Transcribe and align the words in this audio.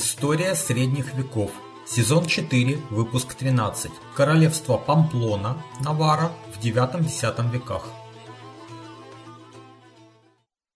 История 0.00 0.54
средних 0.54 1.12
веков. 1.18 1.50
Сезон 1.84 2.26
4, 2.26 2.76
выпуск 2.92 3.34
13. 3.34 3.90
Королевство 4.16 4.78
Памплона, 4.78 5.56
Навара 5.84 6.30
в 6.52 6.64
9-10 6.64 7.50
веках. 7.52 7.84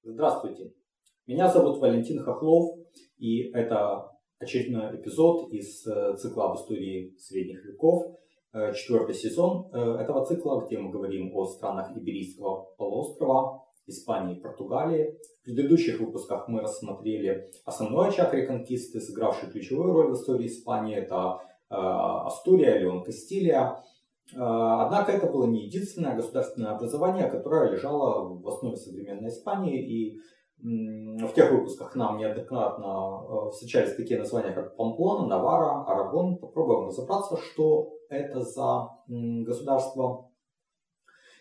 Здравствуйте. 0.02 0.72
Меня 1.28 1.48
зовут 1.48 1.78
Валентин 1.78 2.18
Хохлов, 2.24 2.76
и 3.18 3.42
это 3.52 4.10
очередной 4.40 4.96
эпизод 4.96 5.52
из 5.52 5.86
э, 5.86 6.16
цикла 6.16 6.50
об 6.50 6.56
истории 6.56 7.14
средних 7.16 7.64
веков, 7.64 8.18
э, 8.52 8.72
четвертый 8.74 9.14
сезон 9.14 9.70
э, 9.72 10.02
этого 10.02 10.26
цикла, 10.26 10.66
где 10.66 10.78
мы 10.78 10.90
говорим 10.90 11.30
о 11.36 11.46
странах 11.46 11.96
Иберийского 11.96 12.74
полуострова, 12.76 13.68
Испании 13.86 14.36
и 14.36 14.40
Португалии. 14.40 15.18
В 15.40 15.44
предыдущих 15.44 16.00
выпусках 16.00 16.48
мы 16.48 16.60
рассмотрели 16.60 17.50
основной 17.64 18.08
очаг 18.08 18.32
реконкисты, 18.34 19.00
сыгравший 19.00 19.50
ключевую 19.50 19.92
роль 19.92 20.10
в 20.12 20.14
истории 20.14 20.46
Испании. 20.46 20.96
Это 20.96 21.40
э, 21.70 21.74
Астурия, 21.74 22.78
Леон 22.78 23.02
Кастилия. 23.02 23.82
Э, 24.34 24.36
однако 24.36 25.12
это 25.12 25.26
было 25.26 25.46
не 25.46 25.66
единственное 25.66 26.14
государственное 26.14 26.72
образование, 26.72 27.28
которое 27.28 27.70
лежало 27.72 28.34
в 28.34 28.48
основе 28.48 28.76
современной 28.76 29.30
Испании. 29.30 29.82
И 29.82 30.18
в 30.62 31.32
тех 31.34 31.50
выпусках 31.50 31.96
нам 31.96 32.18
неоднократно 32.18 32.86
э, 32.86 33.50
встречались 33.50 33.96
такие 33.96 34.18
названия, 34.18 34.52
как 34.52 34.76
Памплона, 34.76 35.26
Навара, 35.26 35.84
Арагон. 35.84 36.38
Попробуем 36.38 36.86
разобраться, 36.86 37.36
что 37.36 37.94
это 38.08 38.42
за 38.42 38.90
государство 39.08 40.30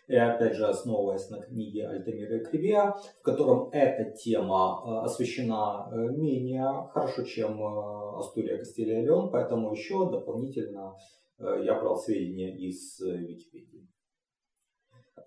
и 0.08 0.16
опять 0.16 0.56
же 0.56 0.68
основываясь 0.68 1.30
на 1.30 1.42
книге 1.42 1.88
Альтамира 1.88 2.40
Кривия, 2.40 2.96
в 3.20 3.22
котором 3.22 3.70
эта 3.72 4.12
тема 4.12 4.82
э, 4.84 5.06
освещена 5.06 5.90
э, 5.92 5.96
менее 6.18 6.90
хорошо, 6.92 7.24
чем 7.24 7.62
э, 7.62 8.18
Астурия, 8.18 8.58
Кастилия 8.58 9.02
Леон, 9.02 9.32
поэтому 9.32 9.72
еще 9.72 10.10
дополнительно 10.10 10.96
я 11.40 11.80
брал 11.80 11.98
сведения 11.98 12.56
из 12.56 13.00
Википедии. 13.00 13.91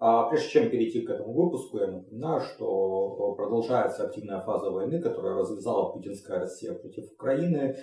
А 0.00 0.28
прежде 0.28 0.48
чем 0.50 0.70
перейти 0.70 1.02
к 1.02 1.10
этому 1.10 1.32
выпуску, 1.32 1.78
я 1.78 1.88
напоминаю, 1.88 2.40
что 2.40 3.34
продолжается 3.36 4.06
активная 4.06 4.40
фаза 4.40 4.70
войны, 4.70 5.00
которая 5.00 5.36
развязала 5.36 5.92
путинская 5.92 6.40
Россия 6.40 6.74
против 6.74 7.12
Украины. 7.12 7.76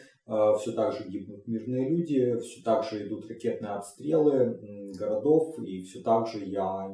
Все 0.59 0.72
так 0.73 0.94
же 0.94 1.09
гибнут 1.09 1.48
мирные 1.48 1.90
люди, 1.90 2.38
все 2.40 2.64
так 2.64 2.84
же 2.84 3.08
идут 3.08 3.28
ракетные 3.30 3.73
обстрелы 3.73 4.59
городов, 4.98 5.59
и 5.59 5.81
все 5.81 6.02
так 6.02 6.28
же 6.28 6.45
я 6.45 6.88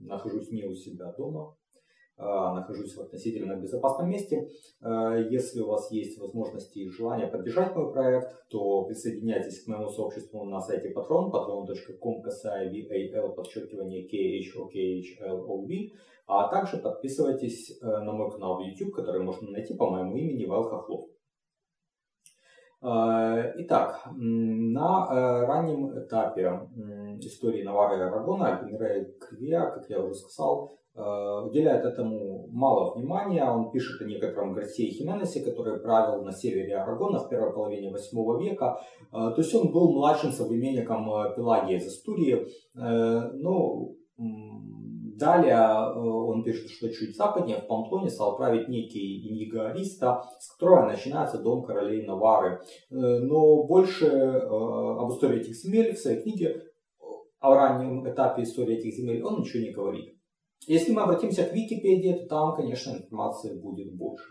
нахожусь 0.00 0.50
не 0.50 0.64
у 0.64 0.74
себя 0.74 1.12
дома, 1.16 1.56
нахожусь 2.18 2.94
в 2.94 3.00
относительно 3.00 3.56
безопасном 3.56 4.10
месте. 4.10 4.48
А, 4.80 5.16
если 5.16 5.60
у 5.60 5.68
вас 5.68 5.90
есть 5.90 6.18
возможности 6.18 6.78
и 6.78 6.88
желание 6.88 7.26
поддержать 7.26 7.74
мой 7.74 7.92
проект, 7.92 8.48
то 8.48 8.84
присоединяйтесь 8.84 9.64
к 9.64 9.68
моему 9.68 9.88
сообществу 9.88 10.44
на 10.44 10.60
сайте 10.60 10.92
patron, 10.92 11.30
patron.com, 11.30 12.22
касая 12.22 12.70
VAL, 12.70 13.34
подчеркивание 13.34 14.06
KHOKHLOB, 14.06 15.92
а 16.26 16.48
также 16.48 16.78
подписывайтесь 16.78 17.78
э, 17.80 17.84
на 17.84 18.12
мой 18.12 18.30
канал 18.30 18.58
в 18.58 18.60
YouTube, 18.60 18.94
который 18.94 19.22
можно 19.22 19.50
найти 19.50 19.74
по 19.74 19.90
моему 19.90 20.16
имени 20.16 20.46
Вал 20.46 20.64
Хохлов. 20.64 21.11
А, 22.82 23.52
итак, 23.56 24.02
на 24.14 25.08
э, 25.08 25.46
раннем 25.46 25.98
этапе 25.98 26.68
истории 27.20 27.62
Навара 27.62 27.96
и 27.96 28.00
Арагона 28.00 28.56
Альпинера 28.56 29.04
Кривия, 29.20 29.70
как 29.70 29.88
я 29.88 30.00
уже 30.00 30.14
сказал, 30.14 30.78
Э, 30.94 31.40
уделяет 31.46 31.86
этому 31.86 32.48
мало 32.50 32.94
внимания. 32.94 33.44
Он 33.44 33.70
пишет 33.70 34.02
о 34.02 34.04
некотором 34.04 34.52
Гарсии 34.52 34.90
Хименесе, 34.90 35.42
который 35.42 35.80
правил 35.80 36.22
на 36.22 36.32
севере 36.32 36.76
Арагона 36.76 37.18
в 37.18 37.30
первой 37.30 37.52
половине 37.54 37.90
VIII 37.90 38.38
века. 38.38 38.78
Э, 39.10 39.30
то 39.34 39.36
есть 39.38 39.54
он 39.54 39.72
был 39.72 39.92
младшим 39.92 40.32
современником 40.32 41.10
э, 41.10 41.34
Пелагия 41.34 41.78
из 41.78 41.86
Астурии. 41.86 42.46
Ну, 42.74 43.96
Далее 45.18 45.58
он 45.94 46.42
пишет, 46.42 46.70
что 46.70 46.88
чуть 46.88 47.16
западнее 47.16 47.58
в 47.58 47.66
Памплоне 47.66 48.08
стал 48.08 48.36
править 48.36 48.68
некий 48.68 49.28
Иниго 49.28 49.74
с 49.78 49.98
которого 50.52 50.86
начинается 50.86 51.38
дом 51.38 51.64
королей 51.64 52.06
Навары. 52.06 52.60
Но 52.90 53.64
больше 53.64 54.06
об 54.06 55.10
истории 55.12 55.40
этих 55.40 55.54
земель 55.54 55.94
в 55.94 55.98
своей 55.98 56.22
книге 56.22 56.62
о 57.40 57.54
раннем 57.54 58.08
этапе 58.10 58.42
истории 58.42 58.78
этих 58.78 58.94
земель 58.94 59.22
он 59.22 59.40
ничего 59.40 59.62
не 59.62 59.72
говорит. 59.72 60.16
Если 60.66 60.92
мы 60.92 61.02
обратимся 61.02 61.44
к 61.44 61.52
Википедии, 61.52 62.22
то 62.22 62.26
там, 62.28 62.54
конечно, 62.54 62.92
информации 62.92 63.60
будет 63.60 63.94
больше. 63.96 64.24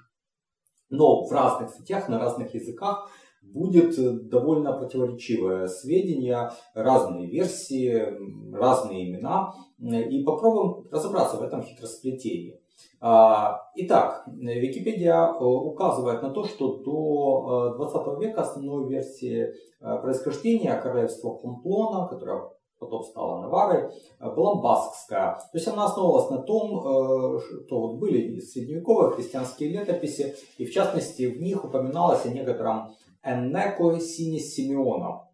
Но 0.90 1.26
в 1.26 1.32
разных 1.32 1.70
статьях, 1.70 2.10
на 2.10 2.20
разных 2.20 2.54
языках 2.54 3.10
будет 3.42 4.30
довольно 4.30 4.74
противоречивое 4.74 5.68
сведения, 5.68 6.52
разные 6.74 7.28
версии, 7.28 8.54
разные 8.54 9.10
имена. 9.10 9.54
И 9.80 10.24
попробуем 10.24 10.88
разобраться 10.92 11.38
в 11.38 11.44
этом 11.44 11.64
хитросплетении. 11.64 12.62
А, 13.00 13.60
итак, 13.76 14.24
Википедия 14.28 15.26
э, 15.26 15.44
указывает 15.44 16.22
на 16.22 16.30
то, 16.30 16.44
что 16.44 16.78
до 16.78 17.74
20 17.78 17.96
э, 17.96 18.28
века 18.28 18.42
основной 18.42 18.90
версией 18.90 19.56
э, 19.80 19.98
происхождения 20.02 20.80
королевства 20.80 21.32
Памплона, 21.32 22.08
которое 22.08 22.44
потом 22.78 23.04
стала 23.04 23.42
Наварой, 23.42 23.92
э, 24.20 24.36
была 24.36 24.62
баскская. 24.62 25.36
То 25.52 25.58
есть 25.58 25.68
она 25.68 25.86
основывалась 25.86 26.30
на 26.30 26.44
том, 26.44 26.80
э, 26.80 27.40
что 27.40 27.94
были 27.94 28.40
средневековые 28.40 29.14
христианские 29.14 29.70
летописи, 29.70 30.36
и 30.58 30.66
в 30.66 30.72
частности 30.72 31.24
в 31.24 31.42
них 31.42 31.64
упоминалось 31.66 32.26
о 32.26 32.30
некотором 32.30 32.92
Эннеко 33.24 34.00
Сине 34.00 34.40
Симеона. 34.40 35.28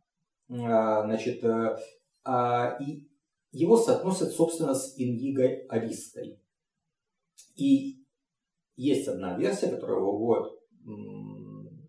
Э, 0.50 1.04
значит, 1.06 1.44
и 1.44 3.08
его 3.52 3.78
соотносят, 3.78 4.32
собственно, 4.32 4.74
с 4.74 4.94
Ингигой 4.98 5.66
Аристой. 5.68 6.42
И 7.56 8.04
есть 8.76 9.08
одна 9.08 9.38
версия, 9.38 9.70
которая 9.70 10.00
выводит 10.00 10.52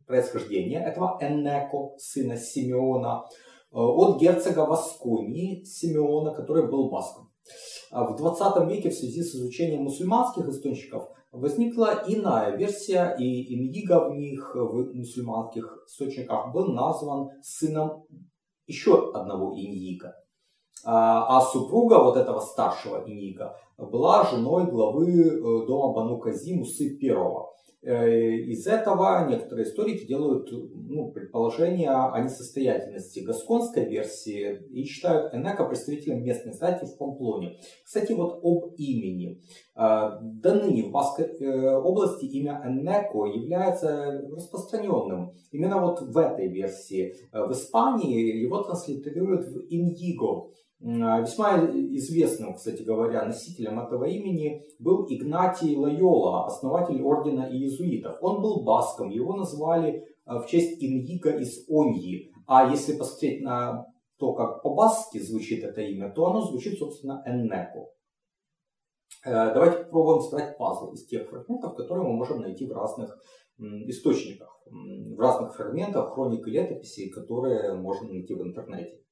происхождение 0.07 0.81
этого 0.81 1.19
Эннеко, 1.21 1.99
сына 1.99 2.37
Симеона, 2.37 3.25
Э, 3.71 3.77
от 3.81 4.21
герцога 4.21 4.61
Васконии 4.61 5.63
Симеона, 5.63 6.33
который 6.33 6.71
был 6.71 6.91
баском. 6.91 7.31
А 7.91 8.05
в 8.05 8.17
20 8.17 8.67
веке 8.69 8.91
в 8.91 8.95
связи 8.95 9.23
с 9.23 9.35
изучением 9.35 9.83
мусульманских 9.83 10.47
источников 10.49 11.11
возникла 11.33 12.03
иная 12.07 12.57
версия, 12.57 13.15
и 13.19 13.55
Индиго 13.55 14.09
в 14.09 14.15
них, 14.15 14.55
в 14.55 14.95
мусульманских 14.95 15.85
источниках, 15.87 16.53
был 16.53 16.73
назван 16.73 17.31
сыном 17.43 18.05
еще 18.67 19.11
одного 19.13 19.55
Индиго. 19.55 20.15
А, 20.85 21.41
супруга 21.41 21.99
вот 21.99 22.17
этого 22.17 22.41
старшего 22.41 23.03
Индиго 23.07 23.57
была 23.79 24.29
женой 24.31 24.67
главы 24.67 25.11
э, 25.11 25.67
дома 25.67 25.95
Бану 25.95 26.19
Кази 26.19 26.55
Мусы 26.55 26.97
Первого. 26.97 27.53
Э, 27.81 28.11
из 28.11 28.67
этого 28.67 29.29
некоторые 29.29 29.67
историки 29.67 30.05
делают 30.05 30.51
ну, 30.51 31.13
предположение 31.13 31.91
о 31.91 32.21
несостоятельности 32.21 33.21
гасконской 33.21 33.85
версии 33.85 34.67
и 34.71 34.85
считают 34.85 35.33
Энека 35.33 35.65
представителем 35.65 36.25
местной 36.25 36.53
знати 36.55 36.87
в 36.87 36.99
Памплоне. 36.99 37.61
Кстати, 37.85 38.13
вот 38.13 38.41
об 38.43 38.75
имени. 38.77 39.41
Э, 39.77 40.19
до 40.21 40.55
ныне 40.55 40.85
в 40.85 40.91
Баскской 40.91 41.27
э, 41.39 41.77
области 41.77 42.25
имя 42.25 42.61
Энеко 42.67 43.27
является 43.27 44.23
распространенным. 44.29 45.35
Именно 45.53 45.81
вот 45.81 46.03
в 46.03 46.19
этой 46.19 46.49
версии. 46.49 47.15
В 47.33 47.53
Испании 47.53 48.43
его 48.43 48.63
транслитерируют 48.65 49.47
в 49.47 49.67
Индиго. 49.71 50.51
А, 50.81 51.21
весьма 51.21 51.59
известным, 51.67 52.55
кстати 52.55 52.83
говоря, 52.83 53.25
носителем 53.25 53.81
этого 53.81 54.05
имени 54.05 54.65
был 54.79 55.07
Игнатий 55.09 55.77
Лайола, 55.77 56.47
основатель 56.47 57.03
ордена 57.03 57.49
иезуитов. 57.51 58.19
Он 58.21 58.41
был 58.43 58.63
баском, 58.63 59.11
его 59.11 59.35
назвали 59.35 60.07
а, 60.25 60.41
в 60.41 60.47
честь 60.47 60.83
Иньига 60.83 61.31
из 61.31 61.69
Оньи. 61.69 62.33
А 62.47 62.71
если 62.71 62.97
посмотреть 62.97 63.43
на 63.43 63.87
то, 64.19 64.35
как 64.35 64.63
по-басски 64.63 65.19
звучит 65.19 65.65
это 65.65 65.81
имя, 65.81 66.11
то 66.13 66.27
оно 66.27 66.43
звучит, 66.43 66.79
собственно, 66.79 67.23
Эннеко. 67.27 67.89
Э, 69.25 69.53
давайте 69.53 69.85
попробуем 69.85 70.23
собрать 70.23 70.57
пазл 70.57 70.93
из 70.93 71.07
тех 71.07 71.29
фрагментов, 71.29 71.77
которые 71.77 72.07
мы 72.09 72.15
можем 72.15 72.41
найти 72.41 72.67
в 72.67 72.73
разных 72.73 73.19
источниках, 73.59 74.61
в 74.67 75.19
разных 75.19 75.57
фрагментах 75.57 76.15
хроник 76.15 76.47
и 76.47 76.51
летописей, 76.51 77.11
которые 77.11 77.75
можно 77.75 78.09
найти 78.09 78.35
в 78.35 78.43
интернете. 78.43 79.03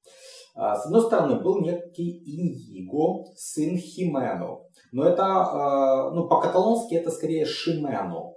А, 0.57 0.75
с 0.75 0.85
одной 0.85 1.03
стороны, 1.03 1.39
был 1.39 1.61
некий 1.61 2.17
Иньиго, 2.25 3.31
сын 3.35 3.77
Химено. 3.77 4.61
Но 4.91 5.03
это, 5.03 5.23
а, 5.23 6.11
ну, 6.11 6.27
по-каталонски 6.27 6.95
это 6.95 7.11
скорее 7.11 7.45
Шимено. 7.45 8.33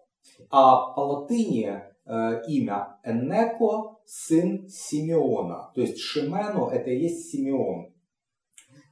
А 0.51 0.93
по 0.93 1.01
латыни 1.01 1.83
э, 2.07 2.43
имя 2.47 2.99
Энеко, 3.05 3.97
сын 4.05 4.69
Симеона. 4.69 5.71
То 5.75 5.81
есть 5.81 5.99
Шимено 5.99 6.69
это 6.71 6.91
и 6.91 7.01
есть 7.01 7.31
Симеон. 7.31 7.95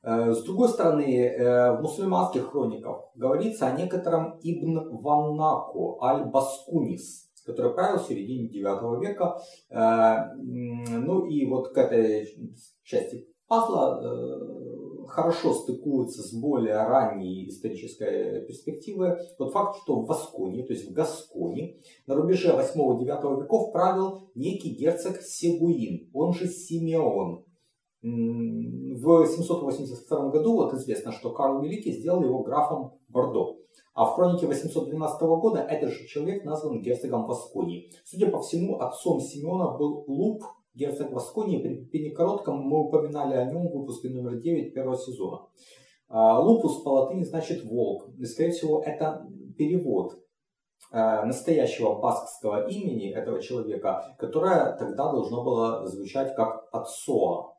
Э, 0.02 0.32
с 0.32 0.42
другой 0.44 0.68
стороны, 0.68 1.26
э, 1.26 1.76
в 1.76 1.82
мусульманских 1.82 2.50
хрониках 2.50 3.10
говорится 3.14 3.66
о 3.66 3.76
некотором 3.76 4.38
Ибн 4.42 5.00
Ваннако, 5.02 5.98
Аль-Баскунис, 6.00 7.27
который 7.48 7.72
правил 7.72 7.98
в 7.98 8.06
середине 8.06 8.48
9 8.48 9.00
века. 9.02 9.40
Э, 9.70 10.34
ну 10.36 11.26
и 11.26 11.46
вот 11.46 11.72
к 11.72 11.78
этой 11.78 12.28
части 12.84 13.26
пазла 13.48 14.00
э, 14.02 15.06
хорошо 15.08 15.54
стыкуется 15.54 16.22
с 16.22 16.32
более 16.34 16.76
ранней 16.76 17.48
исторической 17.48 18.46
перспективы 18.46 19.18
тот 19.38 19.52
факт, 19.52 19.78
что 19.82 20.02
в 20.02 20.06
Васконии, 20.06 20.62
то 20.62 20.74
есть 20.74 20.90
в 20.90 20.92
Гасконе, 20.92 21.78
на 22.06 22.14
рубеже 22.14 22.50
8-9 22.50 23.42
веков 23.42 23.72
правил 23.72 24.30
некий 24.34 24.74
герцог 24.74 25.20
Сегуин, 25.22 26.10
он 26.12 26.34
же 26.34 26.46
Симеон. 26.46 27.44
В 28.00 29.26
782 29.26 30.30
году 30.30 30.54
вот 30.54 30.74
известно, 30.74 31.10
что 31.10 31.32
Карл 31.32 31.62
Великий 31.62 31.92
сделал 31.92 32.22
его 32.22 32.42
графом 32.44 32.92
Бордо. 33.08 33.56
А 33.98 34.04
в 34.04 34.14
хронике 34.14 34.46
812 34.46 35.20
года 35.22 35.58
этот 35.58 35.90
же 35.90 36.06
человек 36.06 36.44
назван 36.44 36.80
герцогом 36.80 37.26
Васконии. 37.26 37.90
Судя 38.04 38.30
по 38.30 38.40
всему, 38.40 38.78
отцом 38.78 39.20
Симеона 39.20 39.76
был 39.76 40.04
Луп, 40.06 40.44
герцог 40.72 41.10
Васконии. 41.10 41.60
При 41.60 41.84
Пене 41.84 42.10
Коротком 42.12 42.60
мы 42.60 42.78
упоминали 42.78 43.34
о 43.34 43.46
нем 43.46 43.66
в 43.66 43.76
выпуске 43.76 44.10
номер 44.10 44.36
9 44.40 44.72
первого 44.72 44.96
сезона. 44.96 45.48
А, 46.08 46.38
лупус 46.38 46.80
по 46.84 46.90
латыни 46.90 47.24
значит 47.24 47.64
волк. 47.64 48.10
И, 48.16 48.24
скорее 48.24 48.52
всего, 48.52 48.84
это 48.84 49.26
перевод 49.56 50.14
а, 50.92 51.24
настоящего 51.24 51.98
баскского 51.98 52.68
имени 52.68 53.10
этого 53.10 53.42
человека, 53.42 54.14
которое 54.16 54.76
тогда 54.76 55.10
должно 55.10 55.42
было 55.42 55.84
звучать 55.88 56.36
как 56.36 56.68
Отсоа. 56.70 57.57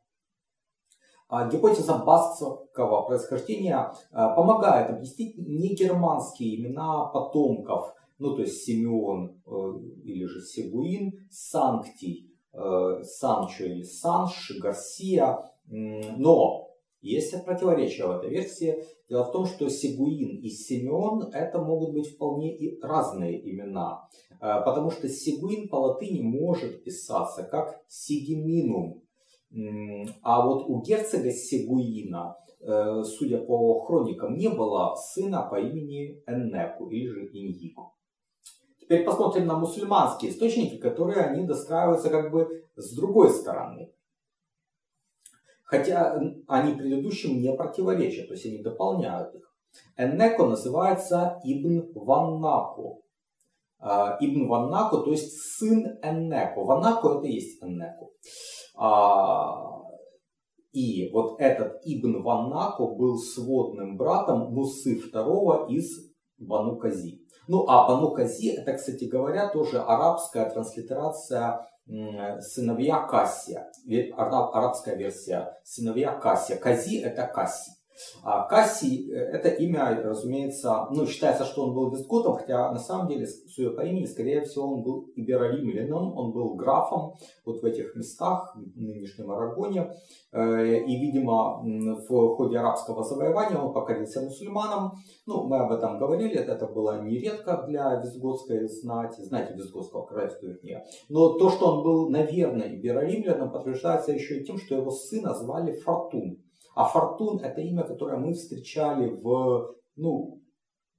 А 1.30 1.48
гипотеза 1.48 1.98
баскского 1.98 3.02
происхождения 3.02 3.92
а, 4.10 4.34
помогает 4.34 4.90
объяснить 4.90 5.38
негерманские 5.38 6.60
имена 6.60 7.06
потомков, 7.06 7.94
ну 8.18 8.34
то 8.34 8.42
есть 8.42 8.64
Симеон 8.64 9.40
э, 9.46 9.50
или 10.04 10.26
же 10.26 10.42
Сегуин, 10.42 11.26
Санктий, 11.30 12.30
э, 12.52 13.02
Санчо 13.02 13.64
или 13.64 13.82
Санш, 13.82 14.52
Гарсия. 14.60 15.38
Но 15.66 16.70
есть 17.00 17.44
противоречие 17.44 18.06
в 18.06 18.10
этой 18.10 18.28
версии. 18.28 18.84
Дело 19.08 19.24
в 19.24 19.32
том, 19.32 19.46
что 19.46 19.68
Сегуин 19.70 20.40
и 20.40 20.48
Симеон 20.50 21.32
это 21.32 21.58
могут 21.58 21.94
быть 21.94 22.14
вполне 22.14 22.54
и 22.54 22.78
разные 22.80 23.40
имена. 23.50 24.08
Э, 24.40 24.62
потому 24.64 24.90
что 24.90 25.08
Сегуин 25.08 25.68
по 25.68 25.76
латыни 25.76 26.20
может 26.20 26.84
писаться 26.84 27.42
как 27.44 27.80
Сигиминум, 27.88 28.99
а 30.22 30.46
вот 30.46 30.64
у 30.68 30.80
герцога 30.80 31.30
Сегуина, 31.32 32.36
э, 32.60 33.02
судя 33.02 33.38
по 33.38 33.80
хроникам, 33.84 34.36
не 34.36 34.48
было 34.48 34.94
сына 34.94 35.48
по 35.50 35.58
имени 35.58 36.22
Эннеку 36.26 36.88
или 36.88 37.08
же 37.08 37.26
Иньику. 37.26 37.94
Теперь 38.80 39.04
посмотрим 39.04 39.46
на 39.46 39.58
мусульманские 39.58 40.30
источники, 40.30 40.76
которые 40.76 41.18
они 41.18 41.46
достраиваются 41.46 42.10
как 42.10 42.30
бы 42.30 42.64
с 42.76 42.94
другой 42.94 43.30
стороны. 43.30 43.92
Хотя 45.64 46.20
они 46.48 46.74
предыдущим 46.74 47.40
не 47.40 47.52
противоречат, 47.52 48.28
то 48.28 48.34
есть 48.34 48.46
они 48.46 48.62
дополняют 48.62 49.34
их. 49.34 49.54
Эннеко 49.96 50.46
называется 50.46 51.40
Ибн 51.44 51.92
Ваннаку. 51.94 53.04
А, 53.78 54.16
Ибн 54.20 54.48
Ваннаку, 54.48 54.98
то 54.98 55.10
есть 55.12 55.38
сын 55.38 55.98
Эннеко. 56.02 56.60
Ваннаку 56.64 57.08
это 57.10 57.26
и 57.28 57.34
есть 57.34 57.62
Эннеку. 57.62 58.12
А, 58.76 59.80
и 60.72 61.10
вот 61.12 61.40
этот 61.40 61.80
Ибн 61.84 62.22
Ваннако 62.22 62.86
был 62.86 63.18
сводным 63.18 63.96
братом 63.96 64.52
Мусы 64.52 64.96
II 64.96 65.68
из 65.68 66.10
Бану 66.38 66.76
Кази. 66.76 67.20
Ну 67.48 67.64
а 67.68 67.88
Бану 67.88 68.12
Кази 68.12 68.50
это, 68.50 68.74
кстати 68.74 69.04
говоря, 69.04 69.48
тоже 69.48 69.80
арабская 69.80 70.48
транслитерация 70.48 71.66
сыновья 72.40 73.02
Кассия. 73.06 73.70
Арабская 74.16 74.96
версия 74.96 75.58
сыновья 75.64 76.12
Кассия. 76.12 76.56
Кази 76.56 77.00
это 77.00 77.26
Касси. 77.26 77.72
А 78.22 78.46
Кассий, 78.48 79.10
э, 79.10 79.16
это 79.16 79.48
имя, 79.48 80.00
разумеется, 80.02 80.86
ну, 80.90 81.06
считается, 81.06 81.44
что 81.44 81.66
он 81.66 81.74
был 81.74 81.90
вестготом, 81.90 82.34
хотя 82.34 82.70
на 82.72 82.78
самом 82.78 83.08
деле, 83.08 83.26
судя 83.26 83.70
по 83.70 83.82
имени, 83.82 84.06
скорее 84.06 84.42
всего, 84.42 84.74
он 84.74 84.82
был 84.82 85.10
ибероримлянином, 85.16 86.16
он 86.16 86.32
был 86.32 86.54
графом 86.54 87.14
вот 87.44 87.62
в 87.62 87.64
этих 87.64 87.94
местах, 87.96 88.56
в 88.56 88.80
нынешнем 88.80 89.30
Арагоне. 89.30 89.90
Э, 90.32 90.78
и, 90.78 90.96
видимо, 91.00 91.62
в 91.62 92.36
ходе 92.36 92.58
арабского 92.58 93.04
завоевания 93.04 93.58
он 93.58 93.72
покорился 93.72 94.20
мусульманам. 94.20 94.92
Ну, 95.26 95.44
мы 95.44 95.58
об 95.58 95.72
этом 95.72 95.98
говорили, 95.98 96.36
это 96.36 96.66
было 96.66 97.02
нередко 97.02 97.64
для 97.66 98.00
визготской 98.00 98.68
знати, 98.68 99.22
знати 99.22 99.54
визготского 99.54 100.06
королевства, 100.06 100.46
вернее. 100.46 100.84
Но 101.08 101.38
то, 101.38 101.50
что 101.50 101.66
он 101.66 101.82
был, 101.82 102.10
наверное, 102.10 102.68
ибероримляном, 102.68 103.50
подтверждается 103.50 104.12
еще 104.12 104.38
и 104.38 104.44
тем, 104.44 104.58
что 104.58 104.76
его 104.76 104.90
сына 104.90 105.34
звали 105.34 105.72
Фортун. 105.72 106.38
А 106.74 106.84
Фортун 106.84 107.40
это 107.40 107.60
имя, 107.60 107.82
которое 107.82 108.16
мы 108.16 108.32
встречали 108.32 109.08
в, 109.08 109.74
ну, 109.96 110.40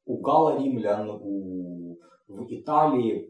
у 0.05 0.17
Гала 0.17 0.57
римлян, 0.57 1.09
у, 1.09 1.97
в 2.27 2.45
Италии. 2.49 3.27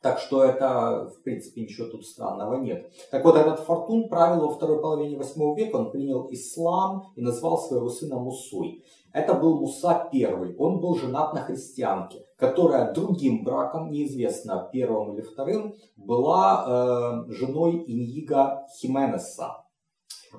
Так 0.00 0.20
что 0.20 0.44
это, 0.44 1.10
в 1.12 1.22
принципе, 1.22 1.62
ничего 1.62 1.88
тут 1.88 2.06
странного 2.06 2.54
нет. 2.60 2.92
Так 3.10 3.24
вот, 3.24 3.36
этот 3.36 3.60
Фортун 3.60 4.08
правил 4.08 4.46
во 4.46 4.54
второй 4.54 4.80
половине 4.80 5.16
8 5.16 5.56
века, 5.56 5.76
он 5.76 5.90
принял 5.90 6.28
ислам 6.30 7.12
и 7.16 7.20
назвал 7.20 7.58
своего 7.58 7.88
сына 7.88 8.18
Мусой. 8.18 8.84
Это 9.12 9.34
был 9.34 9.58
Муса 9.58 10.08
I, 10.12 10.54
он 10.58 10.80
был 10.80 10.94
женат 10.94 11.34
на 11.34 11.40
христианке, 11.40 12.24
которая 12.36 12.92
другим 12.92 13.42
браком, 13.42 13.90
неизвестно 13.90 14.68
первым 14.72 15.14
или 15.14 15.22
вторым, 15.22 15.74
была 15.96 17.24
э, 17.26 17.32
женой 17.32 17.84
Иньига 17.86 18.66
Хименеса. 18.78 19.64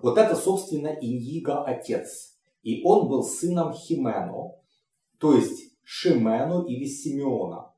Вот 0.01 0.17
это, 0.17 0.35
собственно, 0.35 0.87
Иньиго 0.87 1.63
отец. 1.63 2.37
И 2.63 2.83
он 2.83 3.07
был 3.07 3.23
сыном 3.23 3.73
Химено, 3.73 4.55
то 5.19 5.33
есть 5.33 5.73
Шимену 5.83 6.63
или 6.63 6.85
Симеона. 6.85 7.71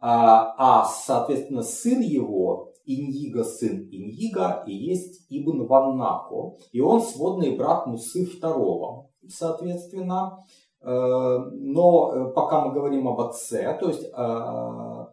А, 0.00 0.54
а 0.58 0.84
соответственно, 0.84 1.62
сын 1.62 2.00
его, 2.00 2.72
Иньиго, 2.86 3.44
сын 3.44 3.88
Иньиго, 3.90 4.64
и 4.66 4.72
есть 4.72 5.26
Ибн 5.28 5.66
Ваннако. 5.66 6.56
И 6.72 6.80
он 6.80 7.02
сводный 7.02 7.56
брат 7.56 7.86
Мусы 7.86 8.24
II, 8.24 9.06
соответственно. 9.28 10.44
Э, 10.80 11.38
но 11.52 12.12
э, 12.12 12.32
пока 12.32 12.64
мы 12.64 12.72
говорим 12.72 13.06
об 13.06 13.20
отце, 13.20 13.76
то 13.78 13.88
есть 13.88 14.04
э, 14.04 15.06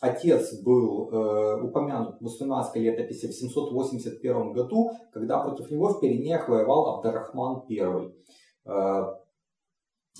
Отец 0.00 0.60
был 0.62 1.10
э, 1.10 1.60
упомянут 1.62 2.18
в 2.18 2.20
мусульманской 2.20 2.82
летописи 2.82 3.26
в 3.26 3.32
781 3.32 4.52
году, 4.52 4.92
когда 5.12 5.42
против 5.42 5.70
него 5.70 5.88
в 5.88 6.00
Пиренеях 6.00 6.48
воевал 6.48 6.96
Абдарахман 6.96 7.64
I. 7.68 8.12
Э, 8.66 9.14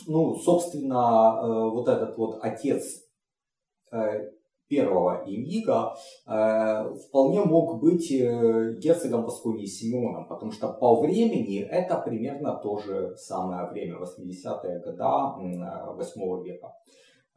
ну, 0.07 0.37
собственно, 0.37 1.41
э, 1.43 1.71
вот 1.71 1.89
этот 1.89 2.17
вот 2.19 2.39
отец 2.43 3.05
э, 3.93 4.31
первого 4.69 5.25
Имига 5.27 5.95
э, 6.27 6.95
вполне 7.07 7.43
мог 7.43 7.81
быть 7.81 8.11
э, 8.11 8.75
герцогом 8.79 9.25
Пасконии 9.25 9.67
Симеоном, 9.67 10.27
потому 10.29 10.53
что 10.53 10.69
по 10.69 11.01
времени 11.01 11.61
это 11.61 11.99
примерно 11.99 12.55
то 12.57 12.79
же 12.79 13.17
самое 13.17 13.69
время, 13.71 13.99
80-е 13.99 14.81
года 14.81 15.37
8 15.95 16.45
века. 16.45 16.75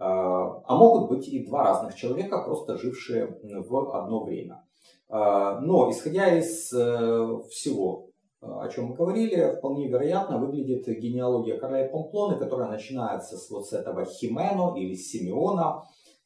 А, 0.01 0.63
а 0.65 0.75
могут 0.75 1.09
быть 1.09 1.27
и 1.27 1.45
два 1.45 1.63
разных 1.63 1.93
человека, 1.93 2.41
просто 2.43 2.75
жившие 2.75 3.37
в 3.43 3.95
одно 3.95 4.23
время. 4.23 4.63
А, 5.07 5.59
но 5.59 5.91
исходя 5.91 6.35
из 6.35 6.73
э, 6.73 7.39
всего, 7.51 8.07
о 8.41 8.67
чем 8.69 8.85
мы 8.85 8.95
говорили, 8.95 9.53
вполне 9.55 9.87
вероятно 9.87 10.39
выглядит 10.39 10.87
генеалогия 10.87 11.59
короля 11.59 11.87
Памплоны, 11.87 12.39
которая 12.39 12.67
начинается 12.67 13.37
с 13.37 13.51
вот 13.51 13.67
с 13.67 13.73
этого 13.73 14.05
Химено 14.05 14.75
или 14.75 14.95
Симеона, 14.95 15.83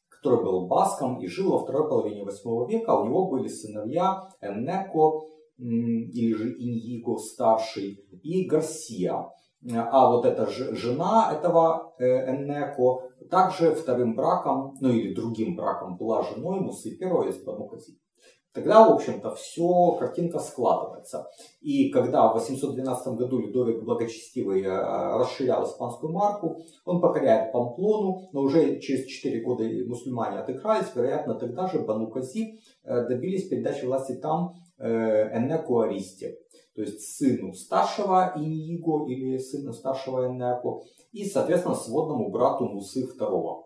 который 0.08 0.42
был 0.42 0.66
баском 0.66 1.20
и 1.20 1.26
жил 1.26 1.52
во 1.52 1.58
второй 1.58 1.86
половине 1.86 2.24
8 2.24 2.70
века. 2.70 2.98
У 2.98 3.04
него 3.04 3.28
были 3.28 3.48
сыновья 3.48 4.26
Эннеко 4.40 5.26
или 5.58 6.32
же 6.32 6.50
Иньиго 6.52 7.18
старший 7.18 8.06
и 8.22 8.46
Гарсия. 8.46 9.26
А 9.74 10.10
вот 10.10 10.24
эта 10.24 10.46
жена 10.46 11.32
этого 11.32 11.94
э, 11.98 12.04
Эннеко 12.04 13.02
также 13.30 13.74
вторым 13.74 14.14
браком, 14.14 14.74
ну 14.80 14.90
или 14.90 15.14
другим 15.14 15.56
браком 15.56 15.96
была 15.96 16.22
женой 16.22 16.60
Мусы 16.60 16.96
I 17.00 17.28
из 17.28 17.42
Банухази. 17.42 17.98
Тогда, 18.52 18.88
в 18.88 18.92
общем-то, 18.92 19.34
все, 19.34 19.96
картинка 19.98 20.38
складывается. 20.38 21.26
И 21.60 21.90
когда 21.90 22.28
в 22.28 22.34
812 22.34 23.08
году 23.14 23.38
Людовик 23.38 23.82
Благочестивый 23.82 24.62
э, 24.62 24.70
расширял 25.18 25.64
испанскую 25.64 26.12
марку, 26.12 26.58
он 26.84 27.00
покоряет 27.00 27.52
Памплону, 27.52 28.28
но 28.32 28.42
уже 28.42 28.78
через 28.80 29.06
4 29.06 29.42
года 29.42 29.64
мусульмане 29.86 30.38
отыгрались, 30.38 30.94
вероятно, 30.94 31.34
тогда 31.34 31.66
же 31.66 31.80
Банукази 31.80 32.60
э, 32.84 33.08
добились 33.08 33.48
передачи 33.48 33.84
власти 33.84 34.14
там 34.14 34.54
Эннеку 34.78 35.80
Аристе 35.80 36.36
то 36.76 36.82
есть 36.82 37.16
сыну 37.16 37.54
старшего 37.54 38.34
Иньиго 38.36 39.06
или 39.08 39.38
сыну 39.38 39.72
старшего 39.72 40.26
Эннеко, 40.26 40.82
и, 41.10 41.24
соответственно, 41.24 41.74
сводному 41.74 42.30
брату 42.30 42.66
Мусы 42.66 43.08
II. 43.08 43.62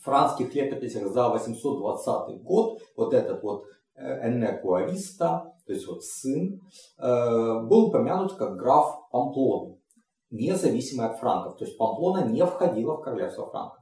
французских 0.00 0.52
летописях 0.54 1.12
за 1.12 1.28
820 1.28 2.42
год 2.42 2.80
вот 2.96 3.14
этот 3.14 3.42
вот 3.44 3.64
э, 3.94 4.28
Эннеку 4.28 4.74
Ариста, 4.74 5.54
то 5.64 5.72
есть 5.72 5.86
вот 5.86 6.02
сын, 6.02 6.60
э, 6.98 7.60
был 7.62 7.86
упомянут 7.86 8.34
как 8.34 8.56
граф 8.56 9.08
Памплоны, 9.12 9.78
независимый 10.30 11.06
от 11.06 11.20
франков. 11.20 11.58
То 11.58 11.64
есть 11.64 11.78
Памплона 11.78 12.24
не 12.26 12.44
входила 12.44 12.96
в 12.96 13.02
королевство 13.02 13.48
франков. 13.48 13.75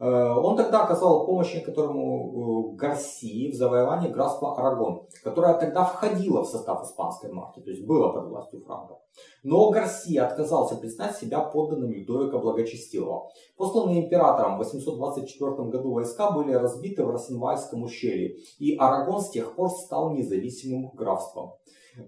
Э, 0.00 0.32
он 0.32 0.56
тогда 0.56 0.84
оказал 0.84 1.26
помощь 1.26 1.54
некоторому 1.54 2.72
э, 2.72 2.76
Гарсии 2.76 3.50
в 3.50 3.54
завоевании 3.54 4.10
графства 4.10 4.56
Арагон, 4.56 5.08
которое 5.24 5.54
тогда 5.54 5.84
входило 5.84 6.44
в 6.44 6.48
состав 6.48 6.84
испанской 6.84 7.32
марки, 7.32 7.60
то 7.60 7.70
есть 7.70 7.84
было 7.84 8.12
под 8.12 8.28
властью 8.28 8.60
франков. 8.60 8.98
Но 9.42 9.70
Гарсия 9.70 10.24
отказался 10.24 10.76
признать 10.76 11.16
себя 11.16 11.40
подданным 11.40 11.90
Людовика 11.90 12.38
Благочестивого. 12.38 13.30
Посланные 13.56 14.04
императором 14.04 14.54
в 14.54 14.58
824 14.58 15.50
году 15.68 15.92
войска 15.92 16.30
были 16.30 16.52
разбиты 16.52 17.04
в 17.04 17.10
Росенвальском 17.10 17.82
ущелье, 17.82 18.36
и 18.60 18.76
Арагон 18.76 19.20
с 19.20 19.30
тех 19.30 19.56
пор 19.56 19.70
стал 19.70 20.12
независимым 20.12 20.90
графством. 20.94 21.54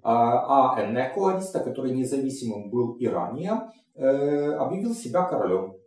А, 0.03 0.77
а 0.77 0.85
Энеко 0.85 1.31
Ариста, 1.31 1.59
который 1.59 1.93
независимым 1.93 2.71
был 2.71 2.93
и 2.93 3.09
ранее, 3.09 3.73
э, 3.97 4.53
объявил 4.53 4.95
себя 4.95 5.25
королем. 5.25 5.80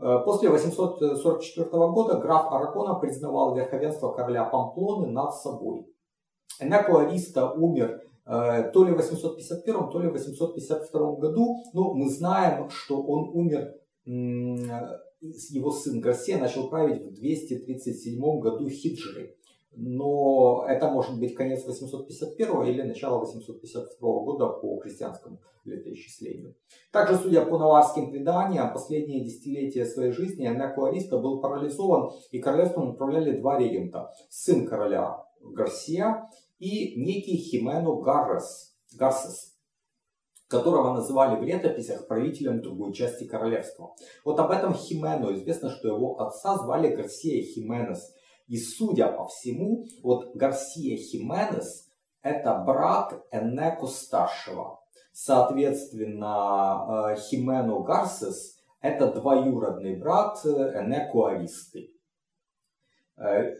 Э, 0.00 0.18
после 0.24 0.50
844 0.50 1.68
года 1.70 2.18
граф 2.18 2.52
Аракона 2.52 2.94
признавал 2.94 3.54
верховенство 3.54 4.12
короля 4.12 4.44
Памплоны 4.44 5.10
над 5.10 5.34
собой. 5.34 5.86
Энеко 6.60 7.00
Ариста 7.00 7.52
умер 7.52 8.02
э, 8.26 8.70
то 8.72 8.84
ли 8.84 8.92
в 8.92 8.96
851, 8.96 9.90
то 9.90 10.00
ли 10.00 10.08
в 10.08 10.12
852 10.12 11.16
году. 11.16 11.56
Но 11.72 11.94
мы 11.94 12.08
знаем, 12.08 12.70
что 12.70 13.02
он 13.02 13.30
умер, 13.34 13.74
его 14.04 15.70
сын 15.70 16.00
Гарсия 16.00 16.38
начал 16.38 16.68
править 16.68 17.02
в 17.02 17.14
237 17.14 18.40
году 18.40 18.68
хиджры 18.68 19.37
но 19.80 20.64
это 20.68 20.90
может 20.90 21.20
быть 21.20 21.36
конец 21.36 21.64
851 21.64 22.62
или 22.64 22.82
начало 22.82 23.20
852 23.20 24.20
года 24.24 24.48
по 24.48 24.80
христианскому 24.80 25.40
летоисчислению. 25.64 26.56
Также, 26.90 27.16
судя 27.16 27.44
по 27.44 27.58
наварским 27.58 28.10
преданиям, 28.10 28.72
последние 28.72 29.24
десятилетия 29.24 29.86
своей 29.86 30.10
жизни 30.10 30.48
Энеко 30.48 30.88
Ариста 30.88 31.18
был 31.18 31.40
парализован, 31.40 32.10
и 32.32 32.40
королевством 32.40 32.90
управляли 32.90 33.38
два 33.38 33.56
регента. 33.56 34.10
Сын 34.28 34.66
короля 34.66 35.24
Гарсия 35.40 36.28
и 36.58 37.00
некий 37.00 37.36
Химено 37.36 38.00
Гаррес, 38.00 38.74
Гарсес, 38.98 39.54
которого 40.48 40.92
называли 40.92 41.38
в 41.38 41.44
летописях 41.44 42.08
правителем 42.08 42.62
другой 42.62 42.92
части 42.92 43.28
королевства. 43.28 43.94
Вот 44.24 44.40
об 44.40 44.50
этом 44.50 44.74
Химено 44.74 45.32
известно, 45.34 45.70
что 45.70 45.86
его 45.86 46.20
отца 46.20 46.56
звали 46.56 46.96
Гарсия 46.96 47.44
Хименес– 47.44 48.12
и 48.48 48.56
судя 48.56 49.12
по 49.12 49.26
всему, 49.26 49.86
вот 50.02 50.34
Гарсия 50.34 50.96
Хименес 50.96 51.88
это 52.22 52.64
брат 52.66 53.24
Энеко 53.30 53.86
старшего. 53.86 54.80
Соответственно, 55.12 57.12
э, 57.12 57.16
Химено 57.16 57.80
Гарсес 57.80 58.58
это 58.80 59.12
двоюродный 59.12 59.96
брат 59.96 60.38
Энеко 60.44 61.28
Аристы. 61.28 61.92
Э, 63.16 63.54